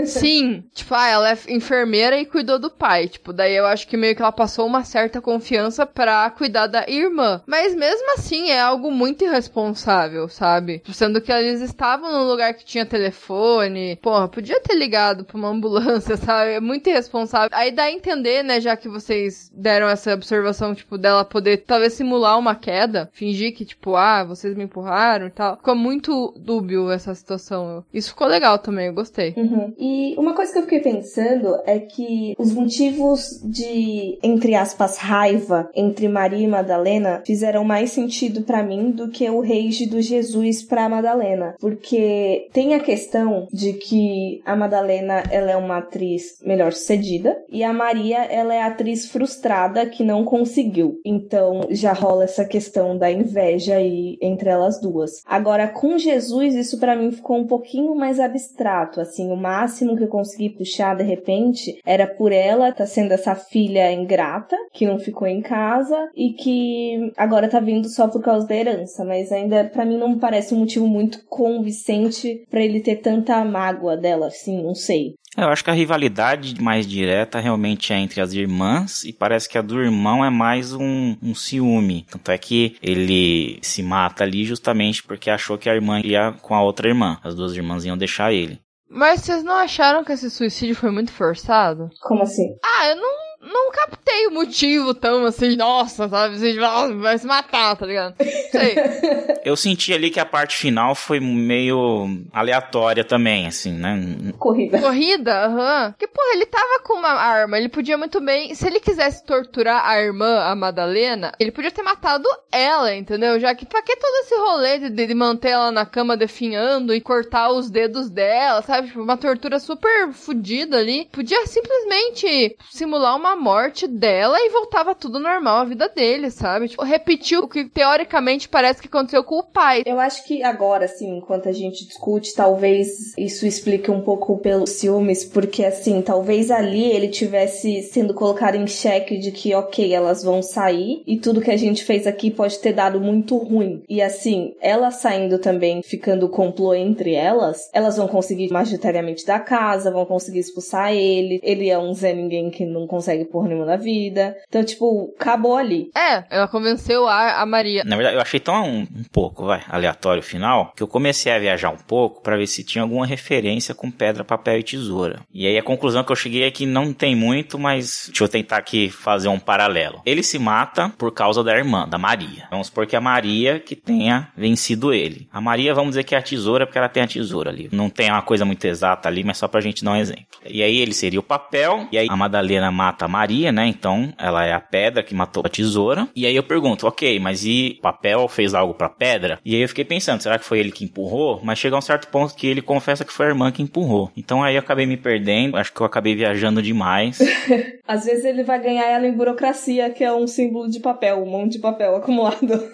[0.06, 3.96] Sim, tipo, ah, ela é enfermeira e cuidou do pai, tipo, daí eu acho que
[3.96, 7.42] meio que ela passou uma certa confiança pra cuidar da irmã.
[7.46, 10.82] Mas mesmo assim, é algo muito irresponsável, sabe?
[10.92, 15.48] Sendo que eles estavam num lugar que tinha telefone, porra, podia ter ligado pra uma
[15.48, 16.52] ambulância, sabe?
[16.52, 17.50] É muito irresponsável.
[17.52, 21.92] Aí dá a entender, né, já que vocês deram essa observação, tipo, dela poder talvez
[21.94, 25.56] simular uma queda, fingir que, tipo, ah, vocês me empurraram e tal.
[25.56, 27.84] Ficou muito dúbio essa situação.
[27.92, 29.34] Isso ficou legal também, eu gostei.
[29.36, 29.72] Uhum.
[29.78, 35.68] E uma coisa que eu fiquei pensando é que os motivos de, entre aspas, raiva
[35.74, 40.62] entre Maria e Madalena fizeram mais sentido para mim do que o rage do Jesus
[40.62, 41.54] pra Madalena.
[41.60, 47.62] Porque tem a questão de que a Madalena ela é uma atriz melhor sucedida e
[47.62, 51.00] a Maria ela é atriz frustrada que não conseguiu.
[51.04, 55.22] Então já rola essa questão da inveja aí entre elas duas.
[55.26, 60.04] Agora com Jesus isso para mim ficou um pouquinho mais abstrato, assim, o máximo que
[60.04, 64.98] eu consegui puxar de repente era por ela tá sendo essa filha ingrata que não
[64.98, 69.64] ficou em casa e que agora tá vindo só por causa da herança, mas ainda
[69.64, 74.62] para mim não parece um motivo muito convincente para ele ter tanta mágoa dela, assim,
[74.62, 75.14] não sei.
[75.36, 79.56] Eu acho que a rivalidade mais direta realmente é entre as irmãs e parece que
[79.56, 82.04] a do irmão é mais um, um ciúme.
[82.10, 86.54] Tanto é que ele se mata ali justamente porque achou que a irmã ia com
[86.54, 87.18] a outra irmã.
[87.22, 88.60] As duas irmãs iam deixar ele.
[88.88, 91.88] Mas vocês não acharam que esse suicídio foi muito forçado?
[92.00, 92.56] Como assim?
[92.64, 96.38] Ah, eu não não captei o motivo tão assim, nossa, sabe?
[96.38, 96.54] Você
[96.96, 98.14] vai se matar, tá ligado?
[98.50, 98.74] Sei.
[99.42, 103.98] Eu senti ali que a parte final foi meio aleatória também, assim, né?
[104.38, 104.78] Corrida.
[104.80, 105.46] Corrida?
[105.46, 105.86] Aham.
[105.86, 105.92] Uhum.
[105.92, 108.54] Porque, porra, ele tava com uma arma, ele podia muito bem.
[108.54, 113.40] Se ele quisesse torturar a irmã, a Madalena, ele podia ter matado ela, entendeu?
[113.40, 117.00] Já que pra que todo esse rolê de, de manter ela na cama definhando e
[117.00, 118.88] cortar os dedos dela, sabe?
[118.88, 121.08] Tipo, uma tortura super fodida ali.
[121.10, 126.68] Podia simplesmente simular uma morte dela e voltava tudo normal a vida dele, sabe?
[126.68, 129.82] Tipo, repetiu o que teoricamente parece que aconteceu com o pai.
[129.86, 134.70] Eu acho que agora, assim, enquanto a gente discute, talvez isso explique um pouco pelos
[134.70, 140.22] ciúmes, porque assim, talvez ali ele tivesse sendo colocado em xeque de que, ok, elas
[140.22, 143.82] vão sair e tudo que a gente fez aqui pode ter dado muito ruim.
[143.88, 149.90] E assim, ela saindo também, ficando complô entre elas, elas vão conseguir majoritariamente da casa,
[149.90, 151.40] vão conseguir expulsar ele.
[151.42, 154.36] Ele é um Zé Ninguém que não consegue porra nenhuma da vida.
[154.48, 155.90] Então, tipo, acabou ali.
[155.96, 157.84] É, ela convenceu a, a Maria.
[157.84, 161.32] Na verdade, eu achei tão um, um pouco, vai, aleatório o final, que eu comecei
[161.32, 165.20] a viajar um pouco para ver se tinha alguma referência com pedra, papel e tesoura.
[165.32, 168.28] E aí a conclusão que eu cheguei é que não tem muito, mas deixa eu
[168.28, 170.00] tentar aqui fazer um paralelo.
[170.04, 172.46] Ele se mata por causa da irmã, da Maria.
[172.50, 175.28] Vamos supor que é a Maria que tenha vencido ele.
[175.32, 177.68] A Maria, vamos dizer que é a tesoura, porque ela tem a tesoura ali.
[177.72, 180.26] Não tem uma coisa muito exata ali, mas só pra gente dar um exemplo.
[180.44, 183.66] E aí ele seria o papel, e aí a Madalena mata a Maria, né?
[183.66, 186.08] Então ela é a pedra que matou a tesoura.
[186.14, 189.38] E aí eu pergunto, ok, mas e papel fez algo pra pedra?
[189.44, 191.40] E aí eu fiquei pensando, será que foi ele que empurrou?
[191.42, 194.10] Mas chega a um certo ponto que ele confessa que foi a irmã que empurrou.
[194.16, 197.18] Então aí eu acabei me perdendo, acho que eu acabei viajando demais.
[197.86, 201.26] Às vezes ele vai ganhar ela em burocracia, que é um símbolo de papel, um
[201.26, 202.70] monte de papel acumulado.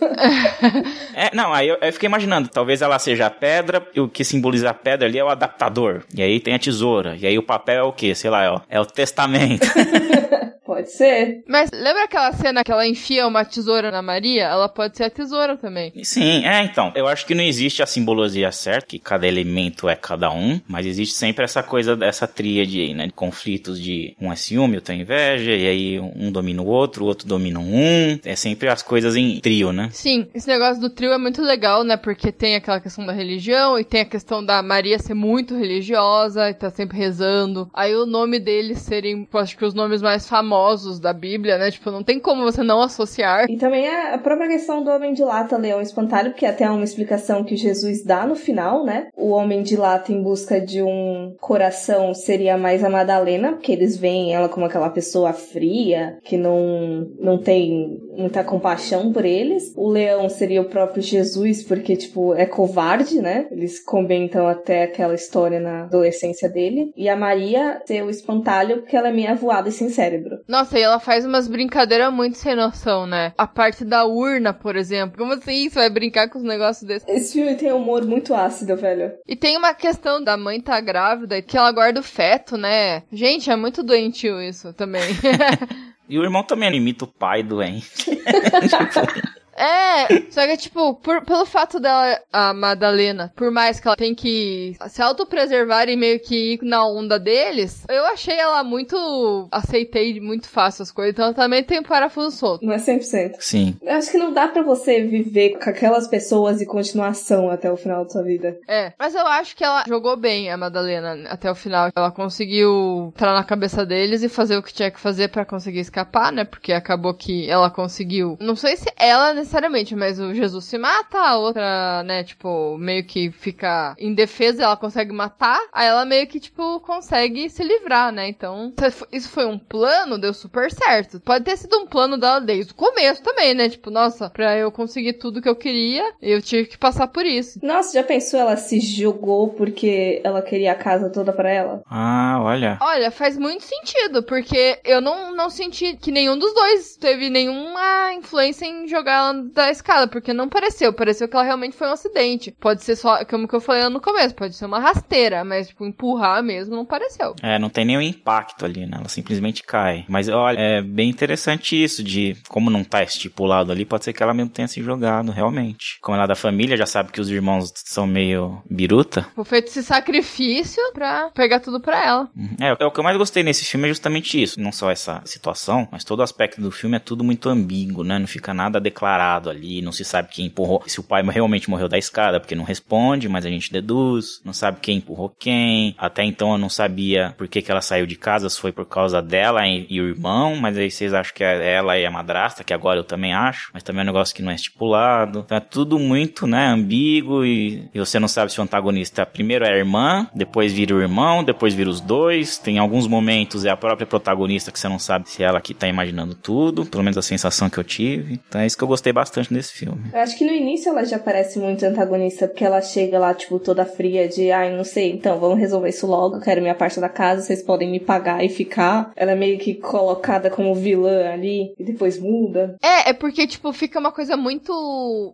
[1.17, 4.23] é, não, aí eu, eu, fiquei imaginando, talvez ela seja a pedra, e o que
[4.23, 6.03] simboliza a pedra ali é o adaptador.
[6.15, 7.17] E aí tem a tesoura.
[7.19, 8.15] E aí o papel é o que?
[8.15, 9.67] Sei lá, é o, é o testamento.
[10.67, 11.45] Pode ser.
[11.47, 14.43] Mas lembra aquela cena que ela enfia uma tesoura na Maria?
[14.43, 15.93] Ela pode ser a tesoura também.
[16.03, 16.91] Sim, é, então.
[16.97, 20.85] Eu acho que não existe a simbologia certa, que cada elemento é cada um, mas
[20.85, 23.07] existe sempre essa coisa dessa tríade aí, né?
[23.07, 27.05] De conflitos de um é ciúme, outro é inveja, e aí um domina o outro,
[27.05, 28.19] o outro domina um.
[28.25, 29.89] É sempre as coisas em trio, né?
[29.93, 31.97] Sim, esse negócio do trio é muito legal, né?
[31.97, 36.51] Porque tem aquela questão da religião e tem a questão da Maria ser muito religiosa
[36.51, 37.71] e tá sempre rezando.
[37.73, 41.71] Aí o nome deles serem, acho que os nomes mais famosos famosos da Bíblia, né?
[41.71, 43.47] Tipo, não tem como você não associar.
[43.49, 46.85] E também a própria questão do homem de lata, leão espantalho, que é até uma
[46.85, 49.09] explicação que Jesus dá no final, né?
[49.17, 53.97] O homem de lata em busca de um coração seria mais a Madalena, porque eles
[53.97, 59.73] veem ela como aquela pessoa fria, que não, não tem muita compaixão por eles.
[59.77, 63.47] O leão seria o próprio Jesus, porque, tipo, é covarde, né?
[63.51, 66.93] Eles comentam até aquela história na adolescência dele.
[66.97, 70.39] E a Maria ser o espantalho, porque ela é meio voada e sem cérebro.
[70.49, 73.33] Nossa, e ela faz umas brincadeiras muito sem noção, né?
[73.37, 75.19] A parte da urna, por exemplo.
[75.19, 77.09] Como assim você vai brincar com os negócios desses?
[77.09, 79.13] Esse filme tem um humor muito ácido, velho.
[79.27, 83.03] E tem uma questão da mãe tá grávida e que ela guarda o feto, né?
[83.13, 85.03] Gente, é muito doentio isso também.
[86.09, 88.07] E o irmão também imita o pai doente.
[89.57, 94.15] É, só que, tipo, por- pelo fato dela, a Madalena, por mais que ela tem
[94.15, 99.49] que se autopreservar e meio que ir na onda deles, eu achei ela muito.
[99.51, 102.65] aceitei muito fácil as coisas, então ela também tem um parafuso solto.
[102.65, 103.37] Não é 100%.
[103.39, 103.77] Sim.
[103.83, 107.77] Eu acho que não dá pra você viver com aquelas pessoas e continuação até o
[107.77, 108.59] final da sua vida.
[108.69, 111.91] É, mas eu acho que ela jogou bem, a Madalena, até o final.
[111.95, 115.81] Ela conseguiu entrar na cabeça deles e fazer o que tinha que fazer pra conseguir
[115.81, 116.45] escapar, né?
[116.45, 118.37] Porque acabou que ela conseguiu.
[118.41, 123.05] Não sei se ela necessariamente, mas o Jesus se mata, a outra, né, tipo, meio
[123.05, 128.29] que fica indefesa, ela consegue matar, aí ela meio que, tipo, consegue se livrar, né?
[128.29, 128.73] Então,
[129.13, 131.21] isso foi um plano, deu super certo.
[131.21, 133.69] Pode ter sido um plano dela desde o começo também, né?
[133.69, 137.61] Tipo, nossa, pra eu conseguir tudo que eu queria, eu tive que passar por isso.
[137.63, 141.83] Nossa, já pensou ela se jogou porque ela queria a casa toda pra ela?
[141.89, 142.79] Ah, olha.
[142.81, 148.13] Olha, faz muito sentido, porque eu não, não senti que nenhum dos dois teve nenhuma
[148.15, 150.93] influência em jogar ela da escada, porque não pareceu.
[150.93, 152.55] Pareceu que ela realmente foi um acidente.
[152.61, 155.85] Pode ser só, como que eu falei no começo, pode ser uma rasteira, mas, tipo,
[155.85, 157.35] empurrar mesmo não pareceu.
[157.43, 158.97] É, não tem nenhum impacto ali, né?
[158.99, 160.05] Ela simplesmente cai.
[160.09, 164.23] Mas olha, é bem interessante isso de como não tá estipulado ali, pode ser que
[164.23, 165.99] ela mesmo tenha se jogado, realmente.
[166.01, 169.27] Como ela é da família, já sabe que os irmãos são meio biruta.
[169.35, 172.31] Foi feito esse sacrifício pra pegar tudo pra ela.
[172.37, 172.57] Uhum.
[172.61, 174.61] É, o que eu mais gostei nesse filme é justamente isso.
[174.61, 178.19] Não só essa situação, mas todo o aspecto do filme é tudo muito ambíguo, né?
[178.19, 181.89] Não fica nada declarado ali, não se sabe quem empurrou, se o pai realmente morreu
[181.89, 185.95] da escada, porque não responde, mas a gente deduz, não sabe quem empurrou quem.
[185.99, 188.87] Até então eu não sabia por que, que ela saiu de casa, se foi por
[188.87, 192.11] causa dela e, e o irmão, mas aí vocês acham que é ela e a
[192.11, 195.43] madrasta, que agora eu também acho, mas também é um negócio que não é estipulado.
[195.45, 199.65] Então é tudo muito, né, ambíguo e, e você não sabe se o antagonista primeiro
[199.65, 202.59] é a irmã, depois vira o irmão, depois vira os dois.
[202.59, 205.75] Tem alguns momentos é a própria protagonista que você não sabe se é ela que
[205.75, 208.41] tá imaginando tudo, pelo menos a sensação que eu tive.
[208.49, 210.03] Então é isso que eu gostei bastante desse filme.
[210.13, 213.59] Eu acho que no início ela já parece muito antagonista, porque ela chega lá, tipo,
[213.59, 217.01] toda fria de, ai, não sei, então vamos resolver isso logo, eu quero minha parte
[217.01, 219.11] da casa, vocês podem me pagar e ficar.
[219.17, 222.77] Ela é meio que colocada como vilã ali, e depois muda.
[222.83, 224.73] É, é porque, tipo, fica uma coisa muito.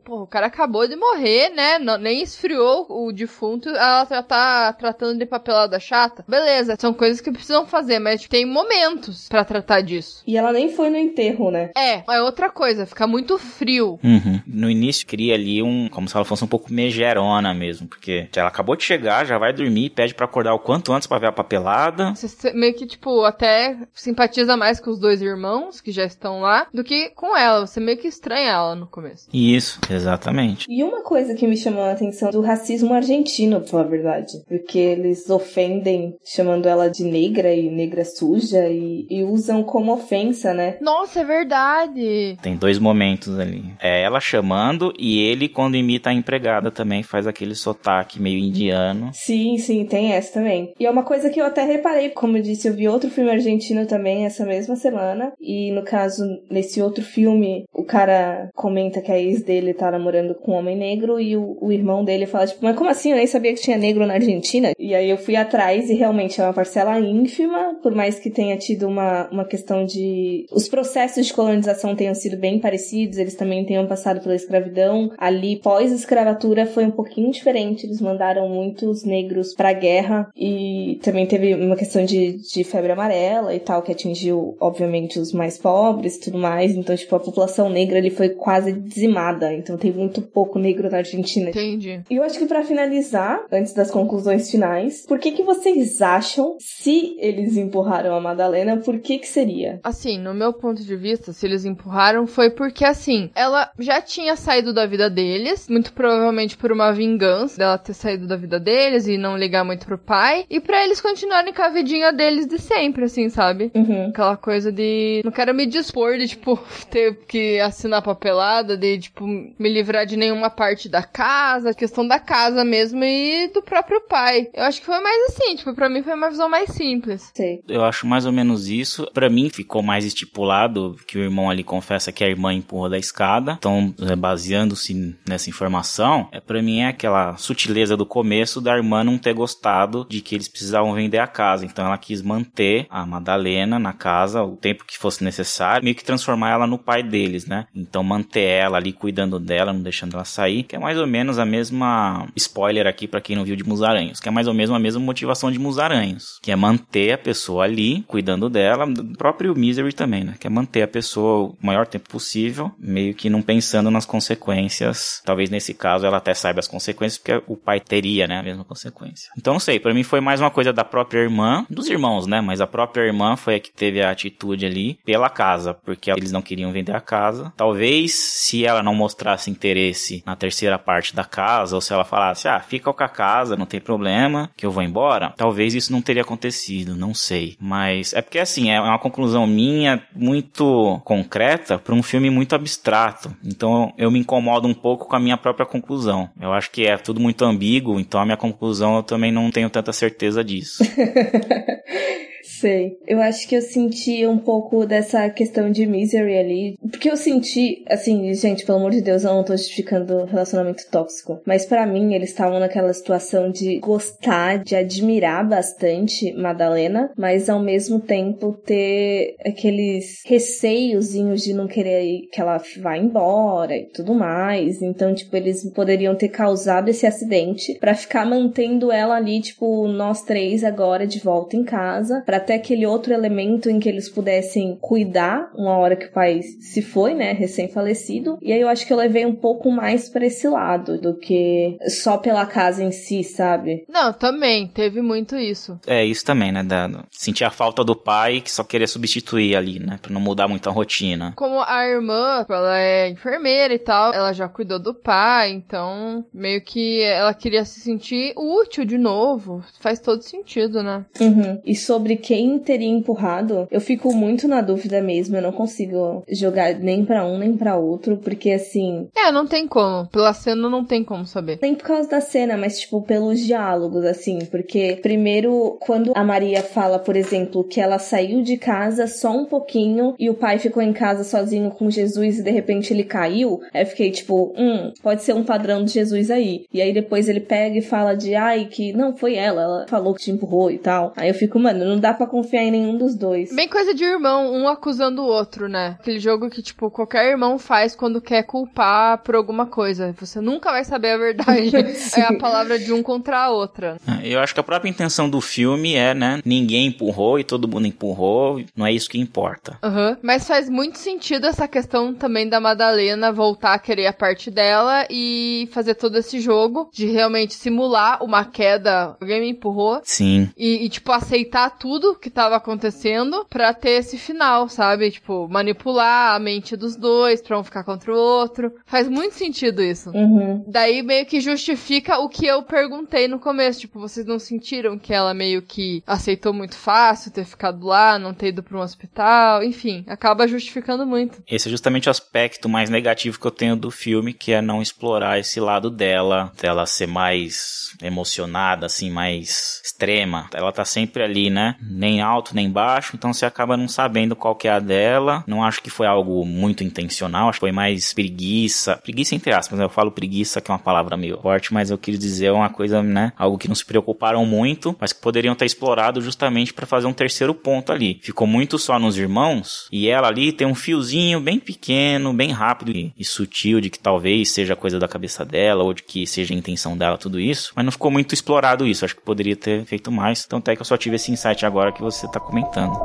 [0.04, 1.78] Pô, o cara acabou de morrer, né?
[1.78, 3.68] Não- nem esfriou o defunto.
[3.68, 6.24] Ela já tá tratando de papelada chata.
[6.28, 10.22] Beleza, são coisas que precisam fazer, mas tipo, tem momentos pra tratar disso.
[10.26, 11.70] E ela nem foi no enterro, né?
[11.76, 14.00] É, é outra coisa, fica muito frio.
[14.02, 14.40] Uhum.
[14.44, 18.48] No início cria ali um, como se ela fosse um pouco megerona mesmo, porque ela
[18.48, 21.32] acabou de chegar, já vai dormir, pede pra acordar o quanto antes pra ver a
[21.32, 22.12] papelada.
[22.14, 26.66] Você meio que, tipo, até simpatiza mais com os dois irmãos que já estão lá
[26.74, 27.66] do que com ela.
[27.66, 29.28] Você meio que estranha ela no começo.
[29.32, 30.66] Isso, exatamente.
[30.68, 34.32] E uma coisa que me chamou a atenção do racismo argentino, pra falar a verdade.
[34.48, 40.52] Porque eles ofendem chamando ela de negra e negra suja e, e usam como ofensa,
[40.52, 40.76] né?
[40.80, 42.36] Nossa, é verdade!
[42.42, 43.51] Tem dois momentos ali.
[43.80, 49.10] É ela chamando e ele, quando imita a empregada, também faz aquele sotaque meio indiano.
[49.12, 50.72] Sim, sim, tem essa também.
[50.78, 53.30] E é uma coisa que eu até reparei, como eu disse, eu vi outro filme
[53.30, 55.32] argentino também essa mesma semana.
[55.40, 60.34] E no caso, nesse outro filme, o cara comenta que a ex dele tá namorando
[60.34, 63.10] com um homem negro e o, o irmão dele fala, tipo, mas como assim?
[63.10, 64.72] Eu nem sabia que tinha negro na Argentina.
[64.78, 68.56] E aí eu fui atrás e realmente é uma parcela ínfima, por mais que tenha
[68.56, 70.46] tido uma, uma questão de.
[70.52, 75.10] Os processos de colonização tenham sido bem parecidos, eles também tenham passado pela escravidão.
[75.18, 77.84] Ali, pós-escravatura, foi um pouquinho diferente.
[77.84, 83.52] Eles mandaram muitos negros pra guerra e também teve uma questão de, de febre amarela
[83.54, 86.72] e tal, que atingiu, obviamente, os mais pobres e tudo mais.
[86.76, 89.52] Então, tipo, a população negra ali foi quase dizimada.
[89.52, 91.50] Então, tem muito pouco negro na Argentina.
[91.50, 92.00] Entendi.
[92.08, 96.56] E eu acho que pra finalizar, antes das conclusões finais, por que que vocês acham,
[96.60, 99.80] se eles empurraram a Madalena, por que que seria?
[99.82, 104.36] Assim, no meu ponto de vista, se eles empurraram, foi porque, assim, ela já tinha
[104.36, 109.06] saído da vida deles, muito provavelmente por uma vingança dela ter saído da vida deles
[109.06, 112.58] e não ligar muito pro pai, e pra eles continuarem com a vidinha deles de
[112.58, 113.70] sempre, assim, sabe?
[113.74, 114.08] Uhum.
[114.08, 115.22] Aquela coisa de.
[115.24, 116.58] Não quero me dispor de, tipo,
[116.90, 122.18] ter que assinar papelada, de, tipo, me livrar de nenhuma parte da casa, questão da
[122.18, 124.48] casa mesmo e do próprio pai.
[124.52, 127.30] Eu acho que foi mais assim, tipo, pra mim foi uma visão mais simples.
[127.34, 127.62] Sei.
[127.68, 129.08] Eu acho mais ou menos isso.
[129.12, 132.98] Pra mim ficou mais estipulado que o irmão ali confessa que a irmã empurrou da
[132.98, 133.52] escada equivocada.
[133.58, 139.04] Então, é, baseando-se nessa informação, é para mim é aquela sutileza do começo da irmã
[139.04, 141.64] não ter gostado de que eles precisavam vender a casa.
[141.64, 146.04] Então, ela quis manter a Madalena na casa o tempo que fosse necessário, meio que
[146.04, 147.66] transformar ela no pai deles, né?
[147.74, 151.38] Então, manter ela ali cuidando dela, não deixando ela sair, que é mais ou menos
[151.38, 154.74] a mesma spoiler aqui para quem não viu de Musaranhos, que é mais ou menos
[154.74, 159.54] a mesma motivação de Musaranhos, que é manter a pessoa ali cuidando dela, do próprio
[159.54, 160.34] Misery também, né?
[160.38, 165.22] Que é manter a pessoa o maior tempo possível, meio que não pensando nas consequências.
[165.24, 168.64] Talvez nesse caso ela até saiba as consequências, porque o pai teria, né, a mesma
[168.64, 169.30] consequência.
[169.36, 172.40] Então não sei, para mim foi mais uma coisa da própria irmã, dos irmãos, né?
[172.40, 176.32] Mas a própria irmã foi a que teve a atitude ali pela casa, porque eles
[176.32, 177.52] não queriam vender a casa.
[177.56, 182.48] Talvez se ela não mostrasse interesse na terceira parte da casa, ou se ela falasse,
[182.48, 186.02] ah, fica com a casa, não tem problema, que eu vou embora, talvez isso não
[186.02, 187.56] teria acontecido, não sei.
[187.60, 193.01] Mas é porque assim, é uma conclusão minha muito concreta para um filme muito abstrato.
[193.44, 196.30] Então eu me incomodo um pouco com a minha própria conclusão.
[196.40, 199.70] Eu acho que é tudo muito ambíguo, então a minha conclusão eu também não tenho
[199.70, 200.82] tanta certeza disso.
[202.62, 202.96] Sei.
[203.08, 206.78] Eu acho que eu senti um pouco dessa questão de misery ali.
[206.92, 211.40] Porque eu senti, assim, gente, pelo amor de Deus, eu não tô justificando relacionamento tóxico.
[211.44, 217.58] Mas para mim, eles estavam naquela situação de gostar, de admirar bastante Madalena, mas ao
[217.58, 224.80] mesmo tempo ter aqueles receiozinhos de não querer que ela vá embora e tudo mais.
[224.82, 230.22] Então, tipo, eles poderiam ter causado esse acidente para ficar mantendo ela ali, tipo, nós
[230.22, 234.76] três agora de volta em casa para ter aquele outro elemento em que eles pudessem
[234.80, 238.38] cuidar uma hora que o pai se foi, né, recém-falecido.
[238.42, 241.76] E aí eu acho que eu levei um pouco mais para esse lado do que
[241.88, 243.84] só pela casa em si, sabe?
[243.88, 245.78] Não, também teve muito isso.
[245.86, 249.78] É isso também, né, da sentir a falta do pai que só queria substituir ali,
[249.78, 251.32] né, para não mudar muito a rotina.
[251.36, 256.60] Como a irmã, ela é enfermeira e tal, ela já cuidou do pai, então meio
[256.60, 259.64] que ela queria se sentir útil de novo.
[259.80, 261.04] Faz todo sentido, né?
[261.20, 261.60] Uhum.
[261.64, 265.36] E sobre quem teria empurrado, eu fico muito na dúvida mesmo.
[265.36, 269.08] Eu não consigo jogar nem para um nem para outro, porque assim.
[269.16, 270.06] É, não tem como.
[270.08, 271.58] Pela cena não tem como saber.
[271.62, 274.40] Nem por causa da cena, mas tipo pelos diálogos, assim.
[274.50, 279.44] Porque, primeiro, quando a Maria fala, por exemplo, que ela saiu de casa só um
[279.44, 283.60] pouquinho e o pai ficou em casa sozinho com Jesus e de repente ele caiu,
[283.72, 286.64] aí eu fiquei tipo, hum, pode ser um padrão de Jesus aí.
[286.72, 290.14] E aí depois ele pega e fala de, ai, que não foi ela, ela falou
[290.14, 291.12] que te empurrou e tal.
[291.16, 293.54] Aí eu fico, mano, não dá para confiar em nenhum dos dois.
[293.54, 295.96] Bem coisa de irmão, um acusando o outro, né?
[295.98, 300.14] Aquele jogo que, tipo, qualquer irmão faz quando quer culpar por alguma coisa.
[300.18, 301.72] Você nunca vai saber a verdade.
[302.16, 303.96] é a palavra de um contra a outra.
[304.06, 306.40] É, eu acho que a própria intenção do filme é, né?
[306.44, 308.62] Ninguém empurrou e todo mundo empurrou.
[308.76, 309.78] Não é isso que importa.
[309.82, 310.16] Uhum.
[310.22, 315.06] Mas faz muito sentido essa questão também da Madalena voltar a querer a parte dela
[315.10, 319.16] e fazer todo esse jogo de realmente simular uma queda.
[319.20, 320.00] Alguém me empurrou.
[320.04, 320.50] Sim.
[320.56, 325.10] E, e tipo, aceitar tudo que tava acontecendo para ter esse final, sabe?
[325.10, 328.72] Tipo, manipular a mente dos dois pra um ficar contra o outro.
[328.86, 330.10] Faz muito sentido isso.
[330.10, 330.64] Uhum.
[330.66, 333.80] Daí meio que justifica o que eu perguntei no começo.
[333.80, 338.34] Tipo, vocês não sentiram que ela meio que aceitou muito fácil ter ficado lá, não
[338.34, 339.62] ter ido pra um hospital?
[339.62, 341.42] Enfim, acaba justificando muito.
[341.46, 344.82] Esse é justamente o aspecto mais negativo que eu tenho do filme, que é não
[344.82, 350.48] explorar esse lado dela, dela ser mais emocionada, assim, mais extrema.
[350.52, 351.76] Ela tá sempre ali, né?
[352.02, 355.44] Nem alto nem baixo, então você acaba não sabendo qual que é a dela.
[355.46, 358.96] Não acho que foi algo muito intencional, acho que foi mais preguiça.
[358.96, 359.84] Preguiça entre aspas, né?
[359.84, 363.02] eu falo preguiça que é uma palavra meio forte, mas eu quis dizer uma coisa,
[363.02, 363.32] né?
[363.38, 367.12] Algo que não se preocuparam muito, mas que poderiam ter explorado justamente para fazer um
[367.12, 368.18] terceiro ponto ali.
[368.20, 372.90] Ficou muito só nos irmãos e ela ali tem um fiozinho bem pequeno, bem rápido
[372.90, 376.52] e, e sutil de que talvez seja coisa da cabeça dela ou de que seja
[376.52, 379.04] a intenção dela tudo isso, mas não ficou muito explorado isso.
[379.04, 380.42] Acho que poderia ter feito mais.
[380.44, 382.98] Então até que eu só tive esse insight agora que você está comentando.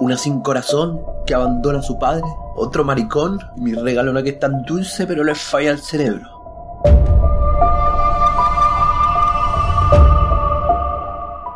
[0.00, 2.24] Una sin corazón que abandona a su padre,
[2.56, 6.33] otro maricón, mi regalo no que es tan dulce pero le falla el cerebro.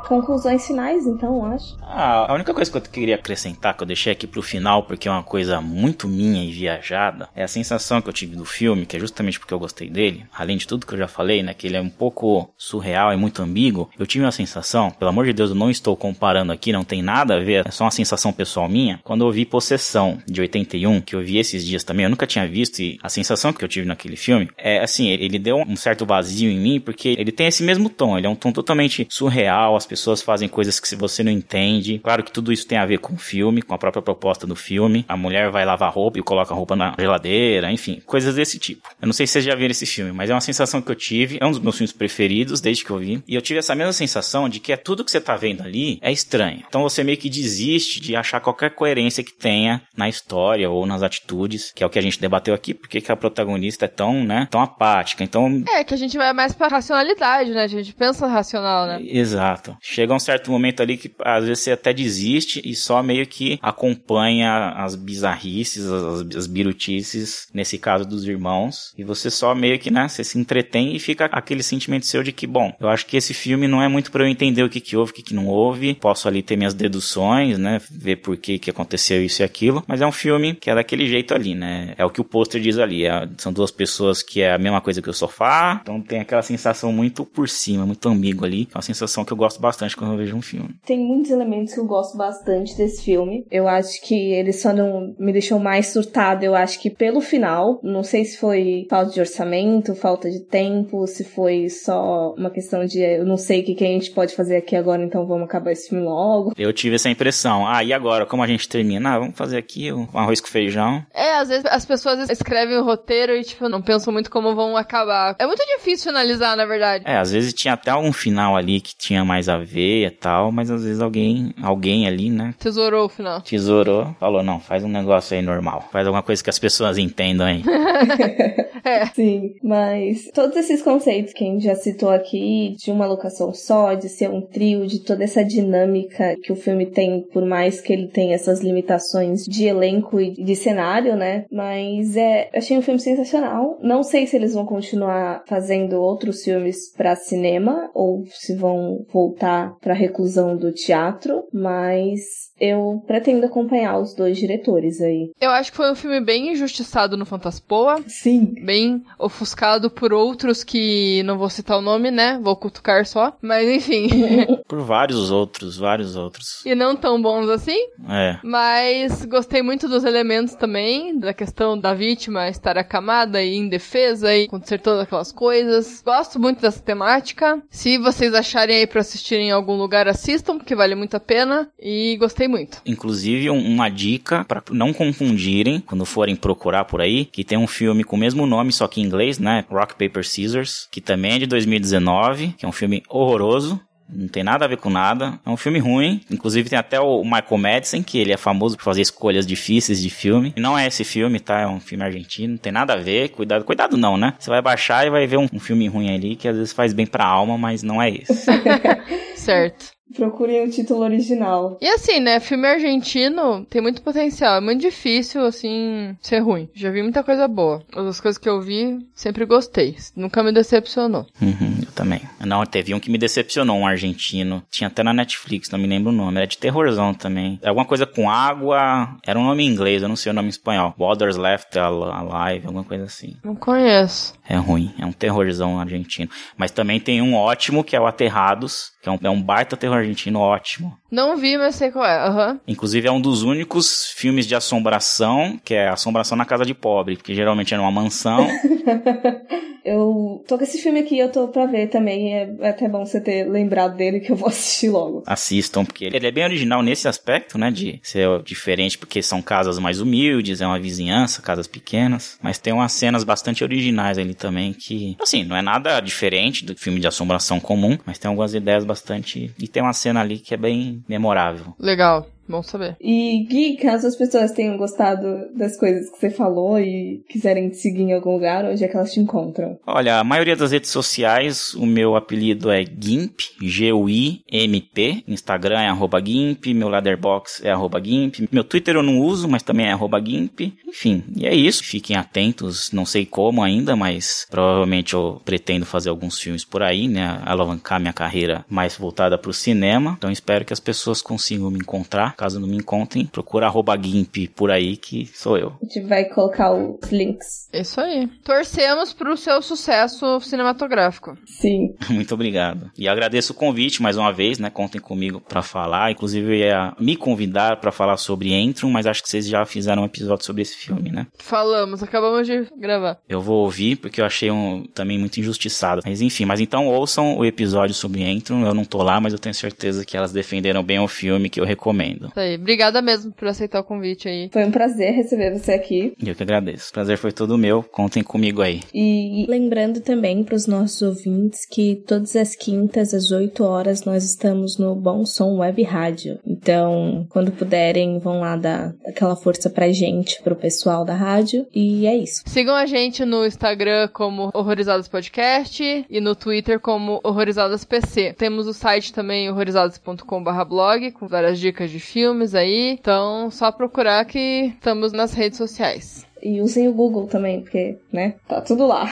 [0.08, 1.76] Conclusões finais, então, acho.
[1.82, 5.06] Ah, a única coisa que eu queria acrescentar, que eu deixei aqui pro final, porque
[5.06, 8.86] é uma coisa muito minha e viajada, é a sensação que eu tive do filme,
[8.86, 11.52] que é justamente porque eu gostei dele, além de tudo que eu já falei, né,
[11.52, 15.26] que ele é um pouco surreal e muito ambíguo, eu tive uma sensação, pelo amor
[15.26, 17.90] de Deus, eu não estou comparando aqui, não tem nada a ver, é só uma
[17.90, 22.04] sensação pessoal minha, quando eu vi Possessão, de 81, que eu vi esses dias também,
[22.04, 25.38] eu nunca tinha visto, e a sensação que eu tive naquele filme, é assim, ele
[25.38, 28.34] deu um certo vazio em mim, porque ele tem esse mesmo tom, ele é um
[28.34, 31.98] tom totalmente surreal, as pessoas pessoas fazem coisas que você não entende.
[31.98, 34.54] Claro que tudo isso tem a ver com o filme, com a própria proposta do
[34.54, 35.04] filme.
[35.08, 38.88] A mulher vai lavar roupa e coloca a roupa na geladeira, enfim, coisas desse tipo.
[39.00, 40.94] Eu não sei se vocês já viram esse filme, mas é uma sensação que eu
[40.94, 41.38] tive.
[41.40, 43.22] É um dos meus filmes preferidos desde que eu vi.
[43.26, 45.98] E eu tive essa mesma sensação de que é tudo que você tá vendo ali
[46.00, 46.62] é estranho.
[46.68, 51.02] Então você meio que desiste de achar qualquer coerência que tenha na história ou nas
[51.02, 54.24] atitudes, que é o que a gente debateu aqui, porque que a protagonista é tão,
[54.24, 55.24] né, tão apática.
[55.24, 55.62] Então.
[55.68, 57.64] É, que a gente vai mais pra racionalidade, né?
[57.64, 59.00] A gente pensa racional, né?
[59.02, 59.76] Exato.
[59.90, 63.58] Chega um certo momento ali que às vezes você até desiste e só meio que
[63.62, 69.90] acompanha as bizarrices, as, as birutices, nesse caso dos irmãos, e você só meio que,
[69.90, 73.16] né, você se entretém e fica aquele sentimento seu de que, bom, eu acho que
[73.16, 75.34] esse filme não é muito para eu entender o que que houve, o que que
[75.34, 79.44] não houve, posso ali ter minhas deduções, né, ver por que que aconteceu isso e
[79.44, 82.24] aquilo, mas é um filme que é daquele jeito ali, né, é o que o
[82.24, 85.78] pôster diz ali, é, são duas pessoas que é a mesma coisa que o sofá,
[85.80, 89.36] então tem aquela sensação muito por cima, muito ambígua ali, é uma sensação que eu
[89.36, 90.74] gosto bastante quando eu vejo um filme.
[90.84, 95.14] Tem muitos elementos que eu gosto bastante desse filme, eu acho que ele só não
[95.18, 99.20] me deixou mais surtada, eu acho que pelo final, não sei se foi falta de
[99.20, 103.74] orçamento, falta de tempo, se foi só uma questão de eu não sei o que,
[103.74, 106.52] que a gente pode fazer aqui agora, então vamos acabar esse filme logo.
[106.56, 107.66] Eu tive essa impressão.
[107.66, 108.26] Ah, e agora?
[108.26, 109.14] Como a gente termina?
[109.14, 111.04] Ah, vamos fazer aqui um arroz com feijão.
[111.14, 114.76] É, às vezes as pessoas escrevem o roteiro e, tipo, não pensam muito como vão
[114.76, 115.36] acabar.
[115.38, 117.04] É muito difícil finalizar, na verdade.
[117.06, 120.50] É, às vezes tinha até algum final ali que tinha mais a ver e tal,
[120.50, 122.54] mas às vezes alguém, alguém ali, né?
[122.58, 123.40] Tesourou o final.
[123.42, 125.88] Tesourou, falou, não, faz um negócio aí normal.
[125.92, 127.62] Faz alguma coisa que as pessoas entendam aí.
[128.84, 129.06] é.
[129.14, 133.94] Sim, mas todos esses conceitos que a gente já citou aqui, de uma locação só,
[133.94, 137.92] de ser um trio, de toda essa dinâmica que o filme tem, por mais que
[137.92, 141.44] ele tenha essas limitações de elenco e de cenário, né?
[141.50, 143.78] Mas é, achei um filme sensacional.
[143.82, 149.57] Não sei se eles vão continuar fazendo outros filmes para cinema ou se vão voltar
[149.80, 155.30] para reclusão do teatro, mas eu pretendo acompanhar os dois diretores aí.
[155.40, 158.02] Eu acho que foi um filme bem injustiçado no Fantaspoa.
[158.06, 158.54] Sim.
[158.64, 162.38] Bem ofuscado por outros que não vou citar o nome, né?
[162.42, 163.36] Vou cutucar só.
[163.40, 164.08] Mas enfim.
[164.66, 166.64] por vários outros, vários outros.
[166.66, 167.78] E não tão bons assim.
[168.08, 168.38] É.
[168.42, 174.44] Mas gostei muito dos elementos também, da questão da vítima estar acamada e indefesa e
[174.44, 176.02] acontecer todas aquelas coisas.
[176.04, 177.62] Gosto muito dessa temática.
[177.70, 181.68] Se vocês acharem aí pra assistir em algum lugar, assistam, porque vale muito a pena.
[181.78, 182.80] E gostei muito.
[182.86, 187.66] Inclusive, um, uma dica para não confundirem quando forem procurar por aí, que tem um
[187.66, 189.64] filme com o mesmo nome, só que em inglês, né?
[189.70, 193.80] Rock Paper Scissors, que também é de 2019, que é um filme horroroso.
[194.08, 195.38] Não tem nada a ver com nada.
[195.44, 196.20] É um filme ruim.
[196.30, 200.10] Inclusive tem até o Michael Madison, que ele é famoso por fazer escolhas difíceis de
[200.10, 200.52] filme.
[200.56, 201.60] E não é esse filme, tá?
[201.60, 202.52] É um filme argentino.
[202.52, 203.30] Não tem nada a ver.
[203.30, 204.34] Cuidado, cuidado não, né?
[204.38, 206.92] Você vai baixar e vai ver um, um filme ruim ali que às vezes faz
[206.92, 208.46] bem pra alma, mas não é esse.
[209.36, 209.97] certo.
[210.14, 211.78] Procurem o título original.
[211.80, 212.40] E assim, né?
[212.40, 214.56] Filme argentino tem muito potencial.
[214.56, 216.68] É muito difícil, assim, ser ruim.
[216.74, 217.82] Já vi muita coisa boa.
[217.94, 219.96] As coisas que eu vi, sempre gostei.
[220.16, 221.26] Nunca me decepcionou.
[221.40, 222.20] Uhum, eu também.
[222.44, 224.62] Não, teve um que me decepcionou, um argentino.
[224.70, 226.38] Tinha até na Netflix, não me lembro o nome.
[226.38, 227.60] Era de terrorzão também.
[227.64, 229.16] Alguma coisa com água.
[229.26, 230.94] Era um nome em inglês, eu não sei o nome em espanhol.
[230.98, 233.36] Waters Left Alive, alguma coisa assim.
[233.44, 234.34] Não conheço.
[234.48, 234.94] É ruim.
[234.98, 236.30] É um terrorzão argentino.
[236.56, 239.76] Mas também tem um ótimo, que é o Aterrados que é um, é um baita
[239.76, 240.96] terror argentino ótimo.
[241.10, 242.28] Não vi, mas sei qual é.
[242.28, 242.60] Uhum.
[242.66, 247.16] Inclusive é um dos únicos filmes de assombração, que é Assombração na Casa de Pobre,
[247.16, 248.46] porque geralmente é numa mansão.
[249.88, 252.34] eu tô com esse filme aqui, eu tô pra ver também.
[252.34, 255.22] É até bom você ter lembrado dele que eu vou assistir logo.
[255.26, 257.70] Assistam, porque ele é bem original nesse aspecto, né?
[257.70, 262.38] De ser diferente, porque são casas mais humildes, é uma vizinhança, casas pequenas.
[262.42, 266.76] Mas tem umas cenas bastante originais ali também, que, assim, não é nada diferente do
[266.76, 269.52] filme de assombração comum, mas tem algumas ideias bastante.
[269.58, 271.74] E tem uma cena ali que é bem memorável.
[271.78, 272.26] Legal.
[272.48, 272.96] Bom saber.
[273.00, 277.76] E Gui, caso as pessoas tenham gostado das coisas que você falou e quiserem te
[277.76, 279.78] seguir em algum lugar, onde é que elas te encontram?
[279.86, 285.24] Olha, a maioria das redes sociais, o meu apelido é GIMP, G-U-I-M-P.
[285.28, 288.48] Instagram é arroba GIMP, meu Leatherbox é arroba GIMP.
[288.50, 290.72] Meu Twitter eu não uso, mas também é arroba GIMP.
[290.86, 291.84] Enfim, e é isso.
[291.84, 297.08] Fiquem atentos, não sei como ainda, mas provavelmente eu pretendo fazer alguns filmes por aí,
[297.08, 297.42] né?
[297.44, 300.14] Alavancar minha carreira mais voltada para o cinema.
[300.16, 304.46] Então espero que as pessoas consigam me encontrar Caso não me encontrem, procura arroba GIMP
[304.54, 305.72] por aí que sou eu.
[305.82, 307.68] A gente vai colocar os links.
[307.72, 308.28] Isso aí.
[308.44, 311.36] Torcemos pro seu sucesso cinematográfico.
[311.44, 311.96] Sim.
[312.08, 312.92] Muito obrigado.
[312.96, 314.70] E agradeço o convite mais uma vez, né?
[314.70, 316.12] Contem comigo para falar.
[316.12, 320.02] Inclusive, eu ia me convidar para falar sobre Entrum, mas acho que vocês já fizeram
[320.02, 321.26] um episódio sobre esse filme, né?
[321.38, 323.18] Falamos, acabamos de gravar.
[323.28, 326.02] Eu vou ouvir porque eu achei um, também muito injustiçado.
[326.06, 328.64] Mas enfim, mas então ouçam o episódio sobre Entrum.
[328.64, 331.60] Eu não tô lá, mas eu tenho certeza que elas defenderam bem o filme que
[331.60, 332.27] eu recomendo.
[332.28, 332.56] Isso aí.
[332.56, 334.48] Obrigada mesmo por aceitar o convite aí.
[334.52, 336.14] Foi um prazer receber você aqui.
[336.24, 336.90] Eu que agradeço.
[336.90, 337.82] O prazer foi todo meu.
[337.82, 338.82] Contem comigo aí.
[338.92, 344.24] E lembrando também para os nossos ouvintes que todas as quintas às 8 horas nós
[344.24, 346.38] estamos no Bom Som Web Rádio.
[346.46, 351.66] Então, quando puderem, vão lá dar aquela força pra gente, pro pessoal da rádio.
[351.74, 352.42] E é isso.
[352.46, 358.34] Sigam a gente no Instagram como Horrorizadas Podcast e no Twitter como Horrorizadas PC.
[358.36, 362.96] Temos o site também horrorizadas.com/blog com várias dicas de filmes aí.
[362.98, 366.26] Então, só procurar que estamos nas redes sociais.
[366.42, 369.08] E usem o Google também, porque, né, tá tudo lá.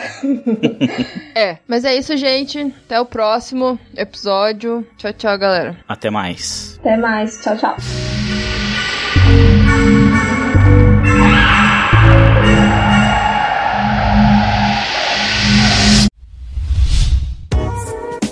[1.34, 2.60] é, mas é isso, gente.
[2.84, 4.84] Até o próximo episódio.
[4.96, 5.76] Tchau, tchau, galera.
[5.88, 6.78] Até mais.
[6.80, 7.40] Até mais.
[7.42, 7.76] Tchau, tchau.